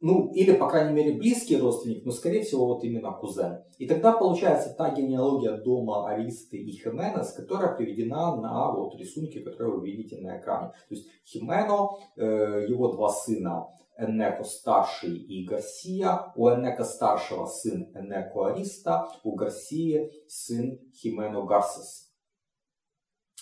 ну, 0.00 0.30
или, 0.32 0.52
по 0.52 0.68
крайней 0.68 0.92
мере, 0.92 1.16
близкий 1.16 1.56
родственник, 1.56 2.04
но, 2.04 2.12
скорее 2.12 2.42
всего, 2.42 2.66
вот 2.66 2.84
именно 2.84 3.12
кузен. 3.12 3.62
И 3.78 3.86
тогда 3.86 4.12
получается 4.12 4.74
та 4.76 4.90
генеалогия 4.90 5.56
дома 5.56 6.10
Аристы 6.10 6.58
и 6.58 6.72
Хименес, 6.72 7.32
которая 7.32 7.74
приведена 7.74 8.36
на 8.36 8.72
вот 8.72 8.94
рисунке, 8.96 9.40
которые 9.40 9.78
вы 9.78 9.86
видите 9.86 10.18
на 10.18 10.38
экране. 10.38 10.72
То 10.88 10.94
есть 10.94 11.08
Химено, 11.24 11.96
э, 12.16 12.66
его 12.68 12.92
два 12.92 13.08
сына, 13.08 13.68
Энеко 13.98 14.44
старший 14.44 15.16
и 15.16 15.44
Гарсия, 15.46 16.32
у 16.36 16.48
Энека 16.48 16.84
старшего 16.84 17.46
сын 17.46 17.90
Энеко 17.94 18.48
Ариста, 18.48 19.08
у 19.24 19.34
Гарсии 19.34 20.10
сын 20.28 20.78
Химено 20.94 21.44
Гарсес. 21.44 22.12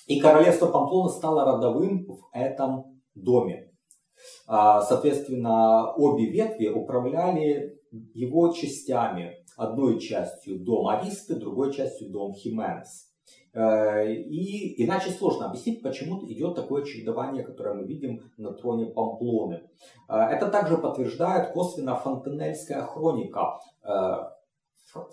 И 0.07 0.21
королевство 0.21 0.67
Памплона 0.67 1.09
стало 1.09 1.45
родовым 1.45 2.05
в 2.07 2.29
этом 2.33 3.01
доме. 3.15 3.73
А, 4.47 4.83
соответственно, 4.83 5.93
обе 5.95 6.31
ветви 6.31 6.69
управляли 6.69 7.81
его 8.13 8.53
частями. 8.53 9.45
Одной 9.57 10.01
частью 10.01 10.59
дом 10.65 10.89
Аристы, 10.89 11.37
другой 11.37 11.73
частью 11.73 12.11
дом 12.11 12.35
Хименес. 12.35 13.14
Э, 13.55 14.13
и 14.13 14.85
иначе 14.85 15.11
сложно 15.11 15.47
объяснить, 15.47 15.83
почему 15.83 16.25
идет 16.27 16.57
такое 16.57 16.85
чередование, 16.85 17.45
которое 17.45 17.75
мы 17.75 17.85
видим 17.85 18.21
на 18.37 18.53
троне 18.53 18.87
Памплоны. 18.87 19.63
Э, 20.09 20.17
это 20.17 20.49
также 20.49 20.77
подтверждает 20.77 21.53
косвенно 21.53 21.97
фонтенельская 21.97 22.83
хроника 22.83 23.59
э, 23.85 23.91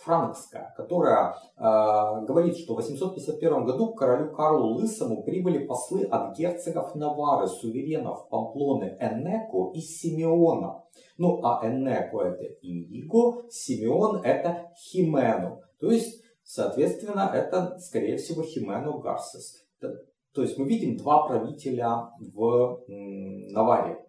франкская, 0.03 0.73
которая 0.77 1.33
говорит, 1.57 2.55
что 2.55 2.73
в 2.73 2.77
851 2.77 3.65
году 3.65 3.93
к 3.93 3.97
королю 3.97 4.31
Карлу 4.31 4.75
Лысому 4.75 5.23
прибыли 5.23 5.65
послы 5.65 6.03
от 6.03 6.37
герцогов 6.37 6.93
Навары, 6.93 7.47
суверенов 7.47 8.29
Памплоны 8.29 8.95
Энеко 8.99 9.71
и 9.73 9.79
Симеона. 9.79 10.83
Ну, 11.17 11.39
а 11.43 11.67
Энеко 11.67 12.19
это 12.21 12.43
Индиго, 12.61 13.49
Симеон 13.49 14.21
это 14.23 14.71
Химено. 14.77 15.61
То 15.79 15.89
есть 15.89 16.20
Соответственно, 16.53 17.31
это, 17.33 17.79
скорее 17.79 18.17
всего, 18.17 18.43
Химено 18.43 18.97
Гарсес. 18.97 19.63
То 20.33 20.41
есть 20.41 20.57
мы 20.57 20.67
видим 20.67 20.97
два 20.97 21.25
правителя 21.25 22.11
в 22.19 22.83
Наваре. 22.89 24.05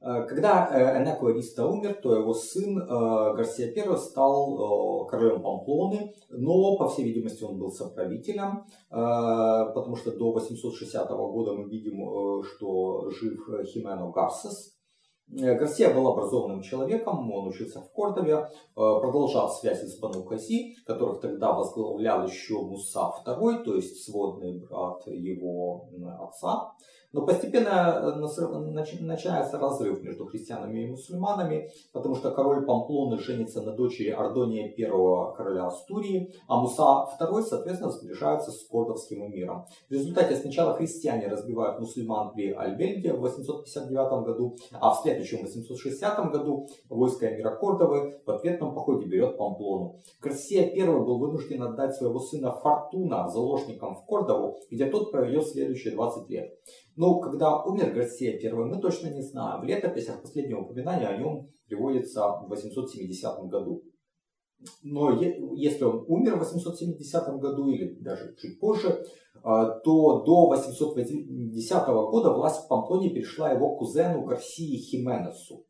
Э, 0.00 0.26
когда 0.28 0.68
э, 0.70 1.02
Энеко 1.02 1.26
Ариста 1.26 1.66
умер, 1.66 1.94
то 2.02 2.14
его 2.14 2.32
сын 2.34 2.78
э, 2.78 3.34
Гарсия 3.34 3.72
I 3.74 3.96
стал 3.98 5.06
королем 5.06 5.42
Памплоны, 5.42 6.14
но, 6.28 6.76
по 6.76 6.88
всей 6.88 7.04
видимости, 7.04 7.42
он 7.42 7.58
был 7.58 7.72
соправителем, 7.72 8.66
потому 8.90 9.96
что 9.96 10.16
до 10.16 10.30
860 10.30 11.10
года 11.10 11.54
мы 11.54 11.68
видим, 11.68 12.44
что 12.44 13.10
жив 13.10 13.40
Химено 13.66 14.12
Гарсес, 14.12 14.79
Гарсия 15.32 15.94
был 15.94 16.08
образованным 16.08 16.62
человеком, 16.62 17.30
он 17.30 17.48
учился 17.48 17.80
в 17.80 17.92
Кордове, 17.92 18.34
э, 18.34 18.48
продолжал 18.74 19.48
связи 19.48 19.86
с 19.86 19.98
Бану 20.00 20.24
Кази, 20.24 20.74
которых 20.84 21.20
тогда 21.20 21.52
возглавлял 21.52 22.26
еще 22.26 22.60
Муса 22.60 23.12
II, 23.24 23.62
то 23.62 23.76
есть 23.76 24.04
сводный 24.04 24.58
брат 24.58 25.06
его 25.06 25.88
отца. 26.20 26.72
Но 27.12 27.26
постепенно 27.26 28.14
э, 28.14 29.00
начинается 29.00 29.58
разрыв 29.58 30.02
между 30.02 30.26
христианами 30.26 30.84
и 30.84 30.90
мусульманами, 30.90 31.70
потому 31.92 32.14
что 32.14 32.30
король 32.30 32.64
Памплоны 32.64 33.18
женится 33.18 33.62
на 33.62 33.72
дочери 33.72 34.10
Ардония 34.10 34.66
I 34.66 35.36
короля 35.36 35.66
Астурии, 35.66 36.32
а 36.46 36.60
Муса 36.60 37.08
II, 37.20 37.42
соответственно, 37.42 37.90
сближается 37.90 38.52
с 38.52 38.64
кордовским 38.66 39.26
эмиром. 39.26 39.66
В 39.88 39.92
результате 39.92 40.36
сначала 40.36 40.74
христиане 40.74 41.26
разбивают 41.26 41.80
мусульман 41.80 42.32
при 42.32 42.52
Альбельде 42.52 43.12
в 43.12 43.20
859 43.20 44.24
году, 44.24 44.56
а 44.72 44.94
в 44.94 45.02
следующем 45.02 45.42
860 45.42 46.30
году 46.30 46.68
войско 46.88 47.34
эмира 47.34 47.56
Кордовы 47.56 48.20
в 48.24 48.30
ответном 48.30 48.74
походе 48.74 49.06
берет 49.06 49.36
Памплону. 49.36 50.00
Гарсия 50.20 50.62
I 50.62 50.86
был 50.86 51.18
вынужден 51.18 51.62
отдать 51.62 51.94
своего 51.96 52.20
сына 52.20 52.52
Фортуна 52.52 53.28
заложникам 53.28 53.96
в 53.96 54.06
Кордову, 54.06 54.58
где 54.70 54.86
тот 54.86 55.10
проведет 55.10 55.48
следующие 55.48 55.94
20 55.94 56.30
лет. 56.30 56.54
Но 57.00 57.18
когда 57.18 57.62
умер 57.62 57.94
Гарсия 57.94 58.38
I, 58.38 58.52
мы 58.52 58.78
точно 58.78 59.08
не 59.08 59.22
знаем. 59.22 59.62
В 59.62 59.64
летописях 59.64 60.20
последнего 60.20 60.60
упоминания 60.60 61.08
о 61.08 61.16
нем 61.16 61.48
приводится 61.66 62.20
в 62.42 62.48
870 62.50 63.48
году. 63.48 63.82
Но 64.82 65.18
если 65.56 65.84
он 65.84 66.04
умер 66.08 66.36
в 66.36 66.40
870 66.40 67.40
году 67.40 67.70
или 67.70 67.94
даже 68.02 68.36
чуть 68.36 68.60
позже, 68.60 69.02
а, 69.42 69.78
то 69.78 70.24
до 70.24 70.48
880 70.48 71.86
года 72.10 72.34
власть 72.34 72.66
в 72.66 72.68
Памплоне 72.68 73.08
перешла 73.08 73.50
его 73.50 73.76
кузену 73.76 74.26
Гарсии 74.26 74.76
Хименесу, 74.76 75.64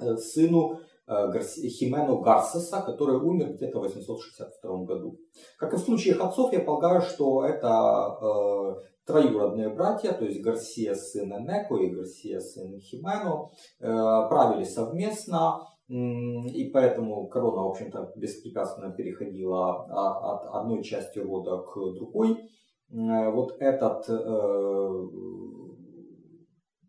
э, 0.00 0.16
сыну 0.16 0.80
э, 1.06 1.40
Химену 1.68 2.20
Гарсеса, 2.20 2.82
который 2.82 3.18
умер 3.18 3.54
где-то 3.54 3.78
в 3.78 3.82
862 3.82 4.84
году. 4.86 5.20
Как 5.56 5.72
и 5.72 5.76
в 5.76 5.80
случае 5.80 6.16
отцов, 6.16 6.52
я 6.52 6.58
полагаю, 6.58 7.00
что 7.00 7.44
это 7.44 8.18
э, 8.20 8.97
троюродные 9.08 9.70
братья, 9.70 10.12
то 10.12 10.26
есть 10.26 10.42
Гарсия 10.42 10.94
сын 10.94 11.32
Энеко 11.32 11.76
и 11.76 11.88
Гарсия 11.88 12.40
сын 12.40 12.78
Химено, 12.78 13.50
э, 13.80 13.86
правили 14.28 14.64
совместно, 14.64 15.66
и 15.88 16.70
поэтому 16.74 17.26
корона, 17.28 17.62
в 17.62 17.70
общем-то, 17.70 18.12
беспрепятственно 18.16 18.92
переходила 18.92 19.84
от 19.86 20.54
одной 20.54 20.84
части 20.84 21.18
рода 21.18 21.62
к 21.62 21.74
другой. 21.94 22.32
Э, 22.90 23.30
вот 23.30 23.56
этот 23.60 24.04
э, 24.10 25.08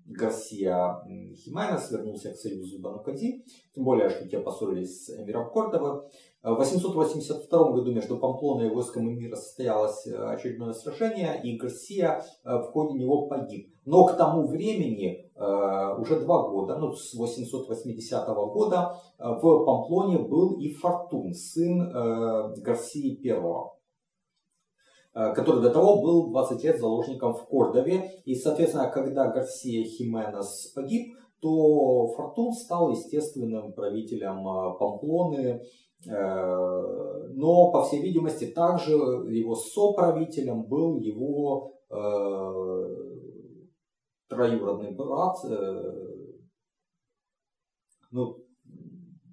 Гарсия 0.08 1.02
Хименес 1.36 1.90
вернулся 1.90 2.34
к 2.34 2.36
союзу 2.36 2.78
с 2.78 2.82
Банукади, 2.82 3.46
тем 3.74 3.86
более, 3.86 4.10
что 4.10 4.28
те 4.28 4.40
поссорились 4.40 5.06
с 5.06 5.10
эмиром 5.18 5.50
Кордовы. 5.52 6.10
В 6.42 6.56
882 6.56 7.72
году 7.72 7.92
между 7.92 8.18
Памплоной 8.18 8.68
и 8.68 8.70
войском 8.70 9.10
Эмира 9.10 9.36
состоялось 9.36 10.08
очередное 10.08 10.74
сражение, 10.74 11.42
и 11.44 11.58
Гарсия 11.58 12.24
в 12.46 12.72
ходе 12.72 12.98
него 12.98 13.28
погиб. 13.28 13.74
Но 13.86 14.06
к 14.06 14.16
тому 14.16 14.48
времени, 14.48 15.30
уже 15.36 16.22
два 16.22 16.48
года, 16.48 16.78
ну, 16.78 16.94
с 16.94 17.14
880 17.14 18.28
года, 18.54 18.96
в 19.18 19.66
Памплоне 19.66 20.20
был 20.20 20.60
и 20.60 20.74
Фортун, 20.74 21.34
сын 21.34 21.92
Гарсии 22.62 23.20
I. 23.28 23.70
Э, 25.16 25.34
который 25.34 25.62
до 25.62 25.72
того 25.72 26.02
был 26.02 26.30
20 26.30 26.64
лет 26.64 26.80
заложником 26.80 27.34
в 27.34 27.46
Кордове. 27.48 28.22
И, 28.26 28.36
соответственно, 28.36 28.90
когда 28.90 29.28
Гарсия 29.28 29.84
Хименес 29.84 30.72
погиб, 30.76 31.16
то 31.42 32.08
Фортун 32.16 32.54
стал 32.54 32.92
естественным 32.92 33.74
правителем 33.74 34.48
э, 34.48 34.78
Памплоны, 34.78 35.36
э, 35.38 35.62
но, 36.06 37.72
по 37.72 37.84
всей 37.84 38.02
видимости, 38.02 38.48
также 38.48 38.94
его 38.94 39.56
соправителем 39.56 40.64
был 40.64 40.98
его 40.98 41.74
троюродный 44.28 44.92
брат, 44.96 45.38
ну, 48.12 48.38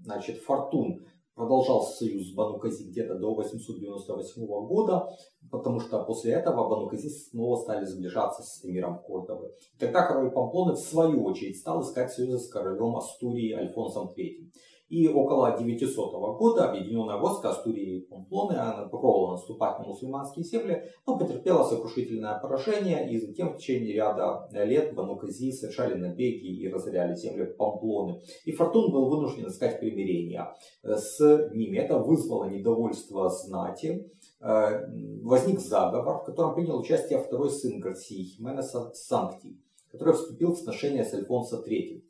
значит, 0.03 0.39
Фортун 0.39 1.07
продолжал 1.35 1.83
союз 1.83 2.31
с 2.31 2.35
Бану-Кази 2.35 2.89
где-то 2.89 3.19
до 3.19 3.35
898 3.35 4.47
года, 4.67 5.07
потому 5.51 5.81
что 5.81 6.03
после 6.05 6.33
этого 6.33 6.69
Бану-Кази 6.69 7.09
снова 7.09 7.57
стали 7.57 7.85
сближаться 7.85 8.43
с 8.43 8.65
эмиром 8.65 9.03
Кордовы. 9.07 9.53
Тогда 9.79 10.07
король 10.07 10.33
Памплоны 10.33 10.73
в 10.73 10.79
свою 10.79 11.25
очередь 11.25 11.59
стал 11.59 11.83
искать 11.83 12.11
союза 12.11 12.39
с 12.39 12.49
королем 12.49 12.97
Астурии 12.97 13.53
Альфонсом 13.53 14.09
III. 14.17 14.51
И 14.89 15.09
около 15.09 15.57
900 15.59 16.39
года 16.39 16.71
объединенное 16.71 17.17
войско 17.17 17.51
Астурии 17.51 17.99
и 17.99 18.07
Памплоны 18.07 18.55
попробовало 18.91 19.33
наступать 19.33 19.79
на 19.81 19.87
мусульманские 19.87 20.45
земли, 20.45 20.91
но 21.07 21.19
потерпело 21.19 21.65
сокрушительное 21.65 22.39
поражение, 22.39 23.11
и 23.11 23.19
затем 23.19 23.55
в 23.55 23.57
течение 23.59 23.95
ряда 23.95 24.49
лет 24.53 24.95
Бану-Кази 24.95 25.51
совершали 25.51 25.95
набеги 25.95 26.61
и 26.61 26.69
разоряли 26.69 27.17
земли 27.17 27.47
Памплоны. 27.47 28.21
И 28.45 28.53
Фортун 28.53 28.93
был 28.93 29.09
вынужден 29.09 29.49
искать 29.49 29.81
примирения 29.81 30.55
с 30.83 31.51
ними. 31.53 31.79
Это 31.79 31.99
вызвало 31.99 32.49
недовольство 32.49 33.29
знати, 33.29 34.09
э, 34.41 34.87
возник 35.23 35.61
заговор, 35.61 36.23
в 36.23 36.25
котором 36.25 36.55
принял 36.55 36.79
участие 36.79 37.19
второй 37.19 37.51
сын 37.51 37.81
Гарсии 37.81 38.23
Хименеса 38.23 38.93
Санктий, 38.95 39.61
который 39.91 40.15
вступил 40.15 40.53
в 40.53 40.59
сношение 40.59 41.05
с 41.05 41.13
Альфонсо 41.13 41.65
III. 41.67 42.03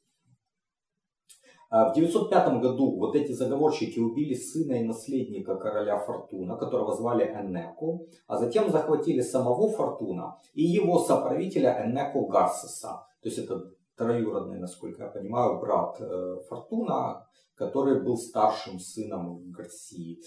А 1.76 1.90
в 1.90 1.95
905 1.95 2.62
году 2.62 2.97
вот 2.97 3.14
эти 3.16 3.33
заговорщики 3.33 3.99
убили 3.99 4.33
сына 4.33 4.80
и 4.80 4.85
наследника 4.85 5.56
короля 5.56 5.99
Фортуна, 5.99 6.56
которого 6.56 6.95
звали 6.95 7.25
Энеку, 7.25 8.09
а 8.26 8.38
затем 8.38 8.71
захватили 8.71 9.21
самого 9.21 9.68
Фортуна 9.68 10.38
и 10.54 10.62
его 10.62 10.99
соправителя 10.99 11.85
Энеку 11.85 12.28
Гарсеса. 12.28 13.06
То 13.21 13.28
есть 13.28 13.37
это 13.37 13.73
троюродный, 13.95 14.59
насколько 14.59 15.02
я 15.02 15.11
понимаю, 15.11 15.61
брат 15.61 16.00
э, 16.00 16.37
Фортуна, 16.49 17.26
который 17.54 18.02
был 18.02 18.16
старшим 18.16 18.78
сыном 18.78 19.50
Гарсии 19.50 20.18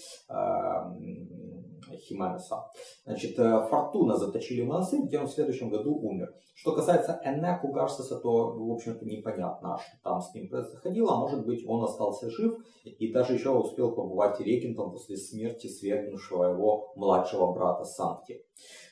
Хименеса. 1.98 2.64
Значит, 3.04 3.38
э, 3.38 3.66
Фортуна 3.68 4.16
заточили 4.16 4.62
монастырь, 4.62 5.02
где 5.02 5.18
он 5.18 5.26
в 5.26 5.32
следующем 5.32 5.70
году 5.70 5.94
умер. 5.94 6.34
Что 6.54 6.74
касается 6.74 7.20
Энеку 7.24 7.68
Гарсеса, 7.68 8.18
то, 8.18 8.52
в 8.52 8.72
общем-то, 8.72 9.06
непонятно, 9.06 9.78
что 9.78 9.96
там 10.02 10.20
с 10.20 10.34
ним 10.34 10.48
происходило. 10.48 11.14
А 11.14 11.20
может 11.20 11.46
быть, 11.46 11.64
он 11.66 11.84
остался 11.84 12.30
жив 12.30 12.58
и 12.84 13.12
даже 13.12 13.34
еще 13.34 13.50
успел 13.50 13.92
побывать 13.92 14.40
регентом 14.40 14.92
после 14.92 15.16
смерти 15.16 15.68
свергнувшего 15.68 16.44
его 16.44 16.92
младшего 16.96 17.52
брата 17.52 17.84
Санкти. 17.84 18.44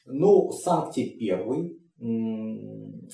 Ну, 0.06 0.50
Санкти 0.50 1.18
первый, 1.18 1.78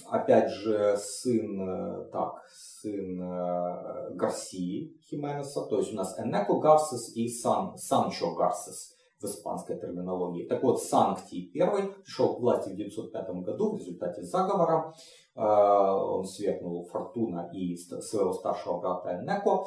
опять 0.06 0.50
же, 0.50 0.96
сын, 0.98 1.60
э, 1.60 2.08
так, 2.12 2.42
сын 2.54 3.20
э, 3.20 4.10
Гарсии 4.14 4.96
Хименеса, 5.08 5.62
то 5.66 5.78
есть 5.78 5.92
у 5.92 5.96
нас 5.96 6.18
Энеко 6.18 6.54
Гарсес 6.60 7.16
и 7.16 7.28
Сан, 7.28 7.76
Санчо 7.76 8.34
Гарсес 8.34 8.93
в 9.20 9.24
испанской 9.24 9.78
терминологии. 9.78 10.46
Так 10.46 10.62
вот, 10.62 10.82
Санкти 10.82 11.50
I 11.58 11.88
пришел 12.04 12.36
к 12.36 12.40
власти 12.40 12.70
в 12.70 12.76
905 12.76 13.30
году 13.42 13.72
в 13.72 13.78
результате 13.78 14.22
заговора. 14.22 14.94
Э, 15.36 15.40
он 15.42 16.24
свергнул 16.24 16.84
Фортуна 16.86 17.50
и 17.52 17.76
своего 17.76 18.32
старшего 18.32 18.80
брата 18.80 19.20
Энеко. 19.20 19.64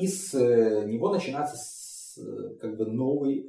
И 0.00 0.06
с 0.06 0.34
него 0.34 1.10
начинается 1.10 1.56
как 2.60 2.76
бы 2.78 2.86
новый 2.86 3.42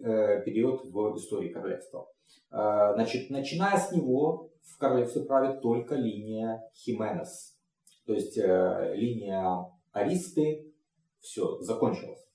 период 0.43 0.83
в 0.83 1.17
истории 1.17 1.49
королевства. 1.49 2.07
Э, 2.51 2.93
значит, 2.93 3.29
начиная 3.29 3.77
с 3.77 3.91
него 3.91 4.51
в 4.63 4.77
королевстве 4.77 5.23
правит 5.23 5.61
только 5.61 5.95
линия 5.95 6.63
Хименес. 6.73 7.55
То 8.05 8.13
есть 8.13 8.37
э, 8.37 8.93
линия 8.95 9.65
Аристы, 9.91 10.73
все, 11.19 11.59
закончилась. 11.59 12.26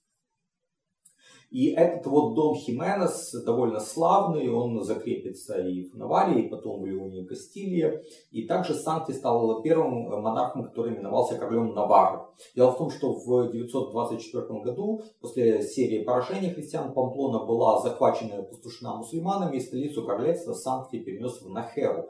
И 1.53 1.67
этот 1.67 2.07
вот 2.07 2.35
дом 2.35 2.55
Хименес 2.55 3.31
довольно 3.45 3.79
славный, 3.79 4.49
он 4.49 4.83
закрепится 4.85 5.61
и 5.61 5.85
в 5.85 5.95
Наварии, 5.95 6.47
и 6.47 6.49
потом 6.49 6.81
в 6.81 6.87
Леоне 6.87 7.21
и 7.21 7.27
Кастилии. 7.27 8.01
И 8.31 8.47
также 8.47 8.75
Санкти 8.75 9.13
стал 9.13 9.61
первым 9.61 10.05
монархом, 10.23 10.65
который 10.65 10.95
именовался 10.95 11.37
королем 11.37 11.75
Навары. 11.75 12.21
Дело 12.57 12.73
в 12.73 12.79
том, 12.79 12.91
что 12.91 13.13
в 13.13 13.53
924 13.53 14.61
году, 14.61 15.03
после 15.21 15.61
серии 15.63 16.03
поражений 16.03 16.51
христиан, 16.51 16.95
Памплона 16.95 17.45
была 17.45 17.83
захвачена 17.83 18.33
и 18.33 18.39
опустошена 18.39 18.97
мусульманами, 18.97 19.59
и 19.59 19.61
столицу 19.61 20.07
королевства 20.07 20.55
Санкти 20.55 21.01
перенес 21.01 21.43
в 21.43 21.51
Нахеру. 21.51 22.09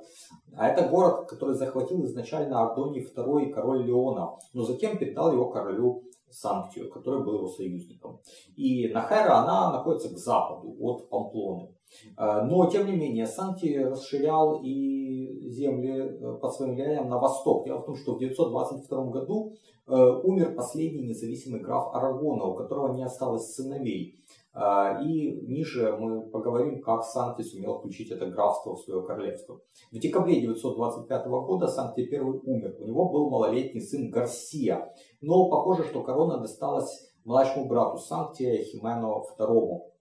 А 0.56 0.68
это 0.68 0.88
город, 0.88 1.28
который 1.28 1.56
захватил 1.56 2.04
изначально 2.04 2.62
Ардоний 2.62 3.04
II 3.04 3.50
король 3.50 3.84
Леона, 3.84 4.36
но 4.52 4.62
затем 4.62 4.98
передал 4.98 5.32
его 5.32 5.50
королю 5.50 6.04
Санктию, 6.32 6.90
который 6.90 7.24
был 7.24 7.36
его 7.36 7.48
союзником. 7.48 8.20
И 8.56 8.88
Нахера, 8.88 9.38
она 9.38 9.72
находится 9.72 10.08
к 10.08 10.18
западу 10.18 10.74
от 10.80 11.08
Памплоны. 11.08 11.74
Э, 12.16 12.42
но, 12.42 12.66
тем 12.66 12.86
не 12.86 12.96
менее, 12.96 13.26
Санти 13.26 13.76
расширял 13.76 14.60
и 14.62 15.48
земли 15.50 16.00
э, 16.00 16.38
под 16.40 16.54
своим 16.54 16.74
влиянием 16.74 17.08
на 17.08 17.18
восток. 17.18 17.66
Дело 17.66 17.80
в 17.80 17.86
том, 17.86 17.96
что 17.96 18.14
в 18.14 18.18
922 18.18 19.04
году 19.06 19.52
э, 19.86 19.94
умер 19.94 20.54
последний 20.54 21.08
независимый 21.08 21.60
граф 21.60 21.94
Арагона, 21.94 22.44
у 22.44 22.54
которого 22.54 22.94
не 22.94 23.04
осталось 23.04 23.54
сыновей. 23.54 24.21
А, 24.54 25.00
и 25.02 25.32
ниже 25.46 25.96
мы 25.96 26.28
поговорим, 26.28 26.82
как 26.82 27.04
Санкти 27.04 27.42
сумел 27.42 27.78
включить 27.78 28.10
это 28.10 28.26
графство 28.26 28.74
в 28.74 28.80
свое 28.80 29.02
королевство. 29.02 29.60
В 29.90 29.98
декабре 29.98 30.40
925 30.40 31.26
года 31.26 31.68
Санкти 31.68 32.00
I 32.12 32.20
умер. 32.20 32.76
У 32.78 32.86
него 32.86 33.08
был 33.08 33.30
малолетний 33.30 33.80
сын 33.80 34.10
Гарсия. 34.10 34.94
Но 35.20 35.48
похоже, 35.48 35.84
что 35.84 36.02
корона 36.02 36.38
досталась 36.38 37.12
младшему 37.24 37.68
брату 37.68 37.98
Санктия 37.98 38.62
Химену 38.62 39.24
II 39.38 39.91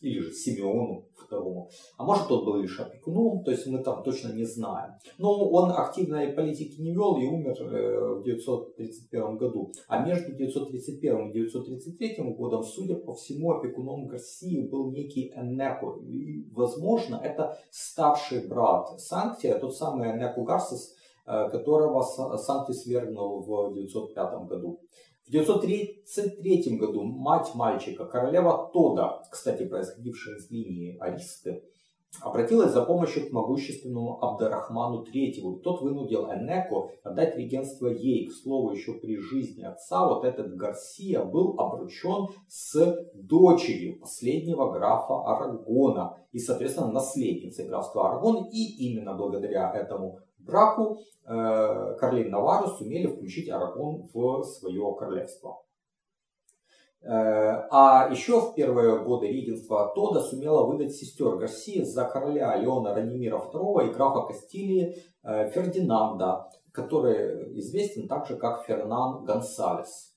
или 0.00 0.20
же 0.20 0.32
Симеону 0.32 1.04
II. 1.30 1.68
А 1.96 2.04
может 2.04 2.28
тот 2.28 2.44
был 2.44 2.56
лишь 2.56 2.78
опекуном, 2.80 3.44
то 3.44 3.50
есть 3.50 3.66
мы 3.66 3.82
там 3.82 4.02
точно 4.02 4.32
не 4.32 4.44
знаем. 4.44 4.94
Но 5.18 5.48
он 5.48 5.70
активной 5.70 6.28
политики 6.28 6.80
не 6.80 6.92
вел 6.92 7.16
и 7.16 7.26
умер 7.26 7.56
э, 7.60 8.14
в 8.20 8.24
931 8.24 9.36
году. 9.36 9.72
А 9.88 10.04
между 10.04 10.32
931 10.32 11.30
и 11.30 11.32
933 11.32 12.34
годом, 12.34 12.62
судя 12.62 12.96
по 12.96 13.14
всему, 13.14 13.52
опекуном 13.52 14.06
Гарсии 14.06 14.68
был 14.68 14.90
некий 14.90 15.32
Энеко. 15.36 15.98
И, 16.02 16.50
возможно, 16.52 17.20
это 17.22 17.58
старший 17.70 18.46
брат 18.46 19.00
Санктия, 19.00 19.58
тот 19.58 19.76
самый 19.76 20.10
Энеко 20.10 20.42
Гарсис, 20.42 20.94
э, 21.26 21.48
которого 21.50 22.02
Санкти 22.02 22.72
свергнул 22.72 23.42
в 23.42 23.74
905 23.74 24.46
году. 24.48 24.80
В 25.30 25.32
933 25.32 26.76
году 26.76 27.04
мать 27.04 27.54
мальчика, 27.54 28.04
королева 28.04 28.68
Тода, 28.72 29.22
кстати, 29.30 29.64
происходившая 29.64 30.38
из 30.38 30.50
линии 30.50 30.98
Аристы, 30.98 31.62
обратилась 32.20 32.72
за 32.72 32.84
помощью 32.84 33.28
к 33.28 33.32
могущественному 33.32 34.24
Абдарахману 34.24 35.04
III. 35.04 35.60
Тот 35.60 35.82
вынудил 35.82 36.24
Энеко 36.32 36.90
отдать 37.04 37.36
регенство 37.36 37.86
ей. 37.86 38.26
К 38.26 38.32
слову, 38.32 38.72
еще 38.72 38.94
при 38.94 39.18
жизни 39.18 39.62
отца 39.62 40.04
вот 40.08 40.24
этот 40.24 40.56
Гарсия 40.56 41.22
был 41.22 41.54
обручен 41.60 42.26
с 42.48 43.06
дочерью 43.14 44.00
последнего 44.00 44.72
графа 44.72 45.22
Арагона 45.26 46.16
и, 46.32 46.40
соответственно, 46.40 46.90
наследницей 46.90 47.68
графства 47.68 48.08
Арагон. 48.08 48.48
И 48.50 48.88
именно 48.88 49.14
благодаря 49.14 49.72
этому 49.72 50.18
браку 50.44 50.98
э, 51.26 51.96
короли 51.98 52.28
Навару 52.28 52.68
сумели 52.68 53.06
включить 53.06 53.48
Арагон 53.48 54.08
в 54.12 54.42
свое 54.44 54.94
королевство. 54.98 55.62
Э, 57.02 57.66
а 57.70 58.08
еще 58.10 58.40
в 58.40 58.54
первые 58.54 59.02
годы 59.02 59.28
регенства 59.28 59.90
Тода 59.94 60.20
сумела 60.20 60.66
выдать 60.66 60.94
сестер 60.94 61.36
Гарсии 61.36 61.82
за 61.82 62.04
короля 62.04 62.56
Леона 62.56 62.94
Ранимира 62.94 63.38
II 63.38 63.88
и 63.88 63.92
графа 63.92 64.26
Кастилии 64.26 64.96
э, 65.22 65.50
Фердинанда, 65.50 66.50
который 66.72 67.58
известен 67.58 68.06
также 68.06 68.36
как 68.36 68.64
Фернан 68.66 69.24
Гонсалес. 69.24 70.14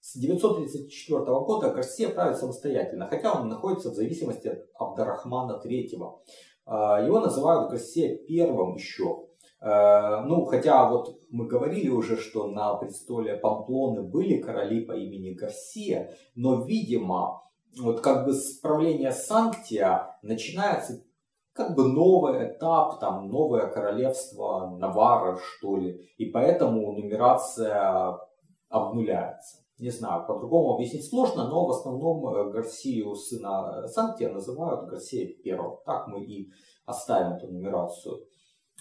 С 0.00 0.16
934 0.16 1.24
года 1.24 1.70
Гарсия 1.70 2.08
правит 2.08 2.36
самостоятельно, 2.36 3.08
хотя 3.08 3.32
он 3.32 3.48
находится 3.48 3.90
в 3.90 3.94
зависимости 3.94 4.48
от 4.48 4.68
Абдарахмана 4.74 5.60
III. 5.64 7.06
Его 7.06 7.20
называют 7.20 7.70
Гарсия 7.70 8.18
первым 8.26 8.74
еще. 8.74 9.31
А, 9.64 10.22
ну, 10.22 10.44
хотя 10.44 10.90
вот 10.90 11.20
мы 11.30 11.46
говорили 11.46 11.88
уже, 11.88 12.16
что 12.16 12.48
на 12.48 12.74
престоле 12.74 13.36
Памплоны 13.36 14.02
были 14.02 14.38
короли 14.38 14.80
по 14.80 14.92
имени 14.92 15.34
Гарсия, 15.34 16.12
но, 16.34 16.64
видимо, 16.64 17.42
вот 17.80 18.00
как 18.00 18.26
бы 18.26 18.32
с 18.32 18.58
правления 18.58 19.12
Санктия 19.12 20.18
начинается 20.22 21.04
как 21.52 21.76
бы 21.76 21.84
новый 21.84 22.48
этап, 22.48 22.98
там 22.98 23.28
новое 23.28 23.68
королевство 23.68 24.76
Навара, 24.78 25.38
что 25.38 25.76
ли. 25.76 26.10
И 26.16 26.26
поэтому 26.26 26.92
нумерация 26.92 28.18
обнуляется. 28.68 29.58
Не 29.78 29.90
знаю, 29.90 30.26
по-другому 30.26 30.74
объяснить 30.74 31.08
сложно, 31.08 31.48
но 31.48 31.66
в 31.66 31.70
основном 31.70 32.26
э, 32.26 32.50
Гарсию 32.50 33.14
сына 33.14 33.86
Санктия 33.86 34.28
называют 34.28 34.88
Гарсия 34.88 35.34
первым. 35.42 35.78
Так 35.84 36.08
мы 36.08 36.24
и 36.24 36.50
оставим 36.84 37.34
эту 37.34 37.46
нумерацию. 37.48 38.24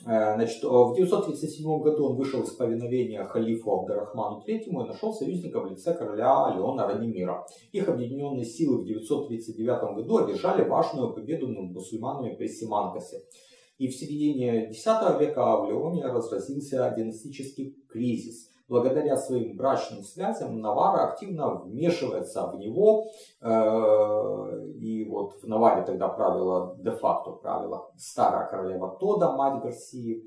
Э, 0.06 0.36
значит, 0.36 0.64
в 0.64 0.96
937 0.96 1.82
году 1.82 2.10
он 2.10 2.16
вышел 2.18 2.42
из 2.42 2.52
повиновения 2.52 3.24
халифу 3.26 3.72
Абдарахману 3.72 4.44
III 4.48 4.60
и 4.60 4.72
нашел 4.72 5.14
союзника 5.14 5.60
в 5.60 5.70
лице 5.70 5.94
короля 5.94 6.54
Леона 6.56 6.88
Ранимира. 6.88 7.46
Их 7.72 7.88
объединенные 7.88 8.46
силы 8.46 8.82
в 8.82 8.86
939 8.86 9.96
году 9.96 10.18
одержали 10.18 10.68
важную 10.68 11.14
победу 11.14 11.48
над 11.48 11.72
мусульманами 11.72 12.36
при 12.36 12.48
Симанкасе. 12.48 13.22
И 13.78 13.88
в 13.88 13.96
середине 13.96 14.70
X 14.70 14.86
века 15.20 15.58
в 15.58 15.70
Леоне 15.70 16.06
разразился 16.06 16.94
династический 16.96 17.76
кризис– 17.90 18.51
благодаря 18.72 19.18
своим 19.18 19.58
брачным 19.58 20.02
связям 20.02 20.62
Навара 20.62 21.10
активно 21.10 21.56
вмешивается 21.56 22.48
в 22.48 22.58
него. 22.58 23.04
Э, 23.42 24.66
и 24.78 25.04
вот 25.10 25.34
в 25.44 25.48
Наваре 25.48 25.84
тогда 25.84 26.08
правила, 26.08 26.78
де-факто 26.80 27.32
правила 27.32 27.92
старая 27.98 28.48
королева 28.48 28.96
Тода, 28.98 29.34
мать 29.34 29.62
Гарсии. 29.62 30.24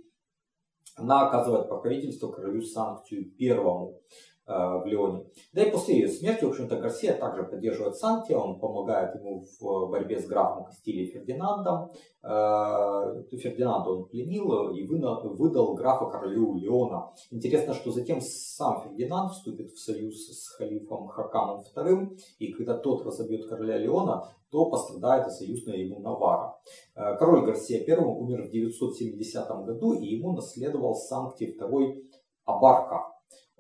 Она 0.94 1.26
оказывает 1.26 1.70
покровительство 1.70 2.30
королю 2.30 2.60
Санктию 2.60 3.34
Первому. 3.34 3.98
Э, 4.46 4.76
в 4.76 4.84
Леоне. 4.84 5.24
Да 5.54 5.62
и 5.62 5.70
после 5.70 6.00
ее 6.00 6.08
смерти, 6.08 6.44
в 6.44 6.50
общем-то, 6.50 6.76
Гарсия 6.76 7.14
также 7.14 7.44
поддерживает 7.44 7.96
Сантия, 7.96 8.36
он 8.36 8.60
помогает 8.60 9.14
ему 9.14 9.46
в 9.58 9.90
борьбе 9.90 10.20
с 10.20 10.26
графом 10.26 10.66
Кастилии 10.66 11.06
Фердинандом. 11.06 11.92
Э, 12.22 13.22
Фердинанда 13.30 13.88
он 13.88 14.04
пленил 14.04 14.70
и 14.72 14.82
выдал 14.82 15.74
графа 15.74 16.10
королю 16.10 16.56
Леона. 16.56 17.10
Интересно, 17.30 17.72
что 17.72 17.90
затем 17.90 18.20
сам 18.20 18.82
Фердинанд 18.82 19.32
вступит 19.32 19.72
в 19.72 19.78
союз 19.78 20.28
с 20.28 20.48
халифом 20.48 21.08
Хакамом 21.08 21.62
II, 21.74 22.18
и 22.38 22.52
когда 22.52 22.76
тот 22.76 23.06
разобьет 23.06 23.48
короля 23.48 23.78
Леона, 23.78 24.28
то 24.50 24.68
пострадает 24.68 25.26
и 25.26 25.30
союзная 25.30 25.78
ему 25.78 26.00
Навара. 26.00 26.54
Э, 26.94 27.16
король 27.16 27.46
Гарсия 27.46 27.82
I 27.82 27.96
умер 27.96 28.48
в 28.48 28.50
970 28.50 29.64
году, 29.64 29.94
и 29.94 30.04
ему 30.04 30.34
наследовал 30.34 30.94
Санкти 30.94 31.56
II 31.58 32.02
Абарка, 32.44 33.13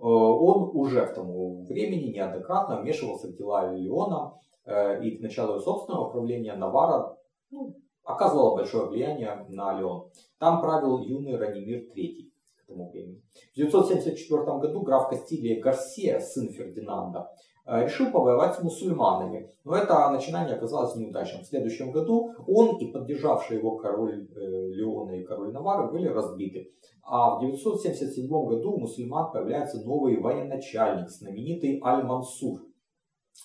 он 0.08 0.70
уже 0.76 1.06
к 1.06 1.14
тому 1.14 1.64
времени 1.64 2.12
неоднократно 2.12 2.80
вмешивался 2.80 3.28
в 3.28 3.36
дела 3.36 3.72
Леона 3.72 4.34
э, 4.66 5.02
и 5.02 5.16
к 5.16 5.22
началу 5.22 5.58
собственного 5.58 6.10
правления 6.10 6.54
Навара 6.54 7.16
ну, 7.50 7.76
оказывала 8.02 8.56
большое 8.56 8.86
влияние 8.88 9.46
на 9.48 9.78
Леон. 9.78 10.10
Там 10.38 10.60
правил 10.60 10.98
юный 10.98 11.36
Ранимир 11.36 11.84
III 11.96 12.30
к 12.56 12.64
этому 12.64 12.90
времени. 12.90 13.22
В 13.52 13.56
974 13.56 14.42
году 14.58 14.82
граф 14.82 15.08
Кастилия 15.08 15.60
Гарсия, 15.60 16.20
сын 16.20 16.50
Фердинанда, 16.50 17.20
э, 17.20 17.53
решил 17.66 18.10
повоевать 18.10 18.56
с 18.56 18.62
мусульманами. 18.62 19.50
Но 19.64 19.74
это 19.74 20.10
начинание 20.10 20.56
оказалось 20.56 20.96
неудачным. 20.96 21.42
В 21.42 21.46
следующем 21.46 21.92
году 21.92 22.34
он 22.46 22.76
и 22.78 22.92
поддержавший 22.92 23.58
его 23.58 23.76
король 23.76 24.28
Леона 24.34 25.12
и 25.12 25.24
король 25.24 25.52
Навары 25.52 25.90
были 25.90 26.08
разбиты. 26.08 26.72
А 27.02 27.36
в 27.36 27.40
977 27.40 28.28
году 28.28 28.72
у 28.72 28.80
мусульман 28.80 29.30
появляется 29.32 29.84
новый 29.84 30.20
военачальник, 30.20 31.10
знаменитый 31.10 31.80
Аль-Мансур. 31.84 32.60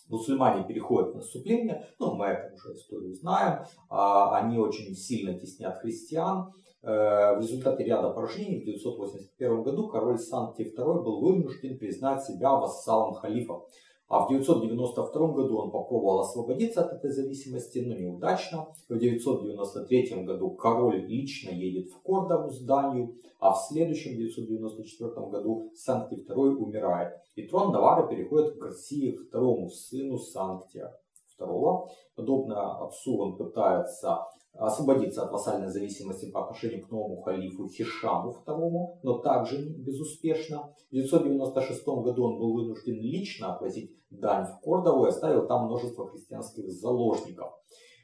Мусульмане 0.07 0.65
переходят 0.65 1.13
в 1.13 1.15
наступление, 1.15 1.87
ну 1.99 2.15
мы 2.15 2.27
эту 2.27 2.55
уже 2.55 2.73
историю 2.73 3.13
знаем, 3.15 3.63
а, 3.89 4.37
они 4.37 4.59
очень 4.59 4.95
сильно 4.95 5.37
теснят 5.37 5.77
христиан. 5.79 6.53
Э, 6.81 7.35
в 7.35 7.41
результате 7.41 7.83
ряда 7.83 8.11
поражений 8.11 8.61
в 8.61 8.65
981 8.65 9.63
году 9.63 9.89
король 9.89 10.17
Санкти 10.17 10.61
II 10.61 11.03
был 11.03 11.19
вынужден 11.19 11.77
признать 11.77 12.23
себя 12.23 12.51
вассалом 12.53 13.15
халифа. 13.15 13.61
А 14.09 14.25
в 14.25 14.29
992 14.29 15.27
году 15.33 15.57
он 15.59 15.69
попробовал 15.69 16.21
освободиться 16.21 16.83
от 16.83 16.93
этой 16.93 17.11
зависимости, 17.11 17.77
но 17.77 17.93
неудачно. 17.93 18.67
В 18.89 18.97
993 18.97 20.23
году 20.23 20.49
король 20.49 21.05
лично 21.05 21.51
едет 21.51 21.91
в 21.91 22.01
Кордову 22.01 22.49
с 22.49 22.59
Данию, 22.61 23.15
а 23.39 23.53
в 23.53 23.61
следующем 23.67 24.17
994 24.17 25.11
году 25.27 25.71
Санкти 25.75 26.15
II 26.27 26.55
умирает. 26.55 27.13
И 27.35 27.43
трон 27.43 27.71
Навара 27.71 28.07
переходит 28.07 28.55
к 28.55 28.57
Гарсии 28.57 29.15
второму 29.15 29.69
сыну 29.69 30.17
Санктия 30.17 30.91
II. 31.39 31.87
Подобно 32.15 32.83
отцу 32.83 33.15
он 33.15 33.37
пытается 33.37 34.25
освободиться 34.59 35.23
от 35.23 35.31
вассальной 35.31 35.69
зависимости 35.69 36.29
по 36.29 36.43
отношению 36.43 36.85
к 36.85 36.91
новому 36.91 37.21
халифу 37.21 37.69
Хишаму 37.69 38.35
II, 38.45 38.99
но 39.03 39.19
также 39.19 39.69
безуспешно. 39.69 40.73
В 40.89 40.93
996 40.93 41.85
году 41.85 42.25
он 42.25 42.39
был 42.39 42.53
вынужден 42.53 42.95
лично 42.95 43.53
отвозить 43.53 43.91
дань 44.09 44.45
в 44.45 44.59
Кордову 44.61 45.05
и 45.05 45.09
оставил 45.09 45.47
там 45.47 45.65
множество 45.65 46.09
христианских 46.09 46.69
заложников. 46.69 47.53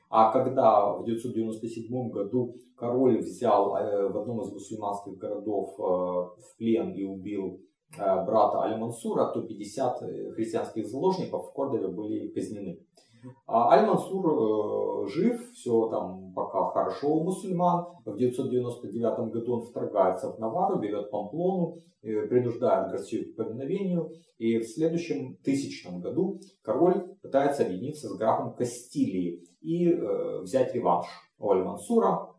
А 0.09 0.31
когда 0.31 0.93
в 0.93 1.03
997 1.03 2.09
году 2.09 2.55
король 2.77 3.17
взял 3.17 3.75
э, 3.75 4.07
в 4.07 4.17
одном 4.17 4.41
из 4.41 4.51
мусульманских 4.51 5.17
городов 5.17 5.73
э, 5.77 5.81
в 5.81 6.57
плен 6.57 6.93
и 6.93 7.03
убил 7.03 7.59
э, 7.97 8.25
брата 8.25 8.61
Аль-Мансура, 8.61 9.31
то 9.33 9.41
50 9.41 9.99
христианских 10.35 10.87
заложников 10.87 11.49
в 11.49 11.53
Кордове 11.53 11.87
были 11.87 12.29
казнены. 12.29 12.79
А 13.45 13.71
Аль-Мансур 13.71 15.05
э, 15.05 15.07
жив, 15.07 15.51
все 15.53 15.87
там 15.89 16.33
пока 16.33 16.69
хорошо 16.71 17.09
у 17.09 17.23
мусульман. 17.23 17.85
В 18.05 18.17
999 18.17 19.31
году 19.31 19.53
он 19.55 19.61
вторгается 19.63 20.31
в 20.31 20.39
Навару, 20.39 20.79
берет 20.79 21.11
Памплону, 21.11 21.77
э, 22.01 22.27
принуждает 22.27 22.91
Гарсию 22.91 23.33
к 23.33 23.35
повиновению. 23.35 24.11
И 24.37 24.59
в 24.59 24.67
следующем 24.67 25.37
тысячном 25.37 26.01
году 26.01 26.41
король 26.61 27.15
пытается 27.21 27.63
объединиться 27.63 28.09
с 28.09 28.17
графом 28.17 28.53
Кастилии 28.55 29.43
и 29.61 29.91
э, 29.91 30.41
взять 30.41 30.73
реванш 30.75 31.07
у 31.39 31.51
Аль-Мансура. 31.51 32.31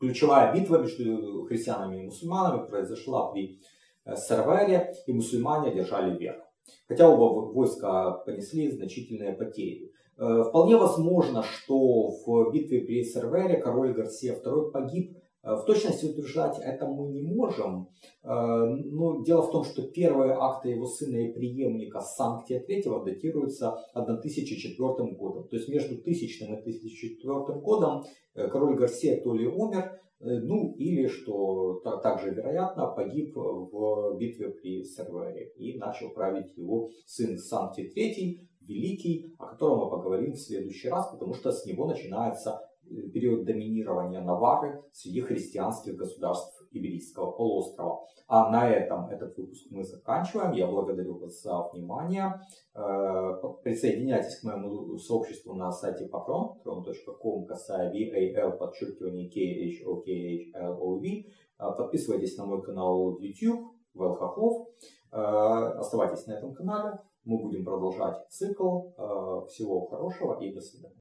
Ключевая 0.00 0.54
битва 0.54 0.78
между 0.78 1.44
христианами 1.44 2.02
и 2.02 2.04
мусульманами 2.06 2.66
произошла 2.66 3.30
при 3.30 3.60
э, 4.04 4.16
Сервере, 4.16 4.92
и 5.06 5.12
мусульмане 5.12 5.70
одержали 5.70 6.18
верх. 6.18 6.42
Хотя 6.86 7.08
оба 7.08 7.52
войска 7.52 8.12
понесли 8.26 8.70
значительные 8.70 9.32
потери. 9.32 9.87
Э, 10.18 10.42
вполне 10.48 10.76
возможно, 10.76 11.44
что 11.44 12.08
в 12.08 12.50
битве 12.52 12.80
при 12.80 13.04
Сервере 13.04 13.58
король 13.58 13.94
Гарсия 13.94 14.34
II 14.34 14.72
погиб. 14.72 15.16
Э, 15.44 15.54
в 15.54 15.64
точности 15.64 16.06
утверждать 16.06 16.58
это 16.60 16.88
мы 16.88 17.12
не 17.12 17.22
можем. 17.22 17.88
Э, 18.24 18.64
но 18.64 19.22
дело 19.22 19.42
в 19.42 19.52
том, 19.52 19.62
что 19.62 19.82
первые 19.82 20.32
акты 20.32 20.70
его 20.70 20.86
сына 20.86 21.18
и 21.18 21.32
преемника 21.32 22.00
Санктия 22.00 22.60
III 22.60 23.04
датируются 23.04 23.78
1004 23.94 25.12
годом. 25.14 25.46
То 25.48 25.56
есть 25.56 25.68
между 25.68 25.94
1000 25.94 26.44
и 26.44 26.52
1004 26.52 27.60
годом 27.60 28.02
король 28.34 28.76
Гарсия 28.76 29.22
то 29.22 29.34
ли 29.34 29.46
умер, 29.46 30.00
ну 30.20 30.74
или, 30.78 31.06
что 31.06 31.80
также 32.02 32.30
вероятно, 32.30 32.88
погиб 32.88 33.36
в 33.36 34.16
битве 34.18 34.48
при 34.50 34.82
Сервере 34.82 35.52
и 35.56 35.78
начал 35.78 36.10
править 36.10 36.56
его 36.56 36.90
сын 37.06 37.38
Санктий 37.38 37.92
III, 37.96 38.47
великий, 38.68 39.34
о 39.38 39.46
котором 39.46 39.78
мы 39.78 39.90
поговорим 39.90 40.32
в 40.32 40.38
следующий 40.38 40.88
раз, 40.88 41.10
потому 41.10 41.34
что 41.34 41.50
с 41.50 41.64
него 41.66 41.86
начинается 41.86 42.60
э, 42.84 43.08
период 43.08 43.44
доминирования 43.44 44.20
Навары 44.20 44.82
среди 44.92 45.22
христианских 45.22 45.96
государств 45.96 46.62
Иберийского 46.70 47.32
полуострова. 47.32 48.06
А 48.26 48.50
на 48.50 48.70
этом 48.70 49.08
этот 49.08 49.36
выпуск 49.38 49.66
мы 49.70 49.84
заканчиваем. 49.84 50.52
Я 50.52 50.66
благодарю 50.66 51.18
вас 51.18 51.42
за 51.42 51.66
внимание. 51.72 52.40
Э, 52.74 53.32
присоединяйтесь 53.64 54.40
к 54.40 54.44
моему 54.44 54.98
сообществу 54.98 55.54
на 55.54 55.72
сайте 55.72 56.06
patron, 56.12 56.62
patron.com, 56.62 57.46
касая 57.46 57.90
VAL, 57.90 58.58
подчеркивание 58.58 59.30
KHOKHLOV. 59.30 61.24
Э, 61.58 61.76
подписывайтесь 61.76 62.36
на 62.36 62.44
мой 62.44 62.62
канал 62.62 63.16
в 63.16 63.20
YouTube, 63.20 63.72
Вэл 63.94 64.14
Хохлов. 64.14 64.68
Оставайтесь 65.10 66.26
на 66.26 66.32
этом 66.32 66.52
канале 66.54 66.98
мы 67.24 67.38
будем 67.42 67.64
продолжать 67.64 68.28
цикл. 68.30 68.90
Э, 68.96 69.46
всего 69.48 69.86
хорошего 69.86 70.40
и 70.40 70.52
до 70.52 70.60
свидания. 70.60 70.97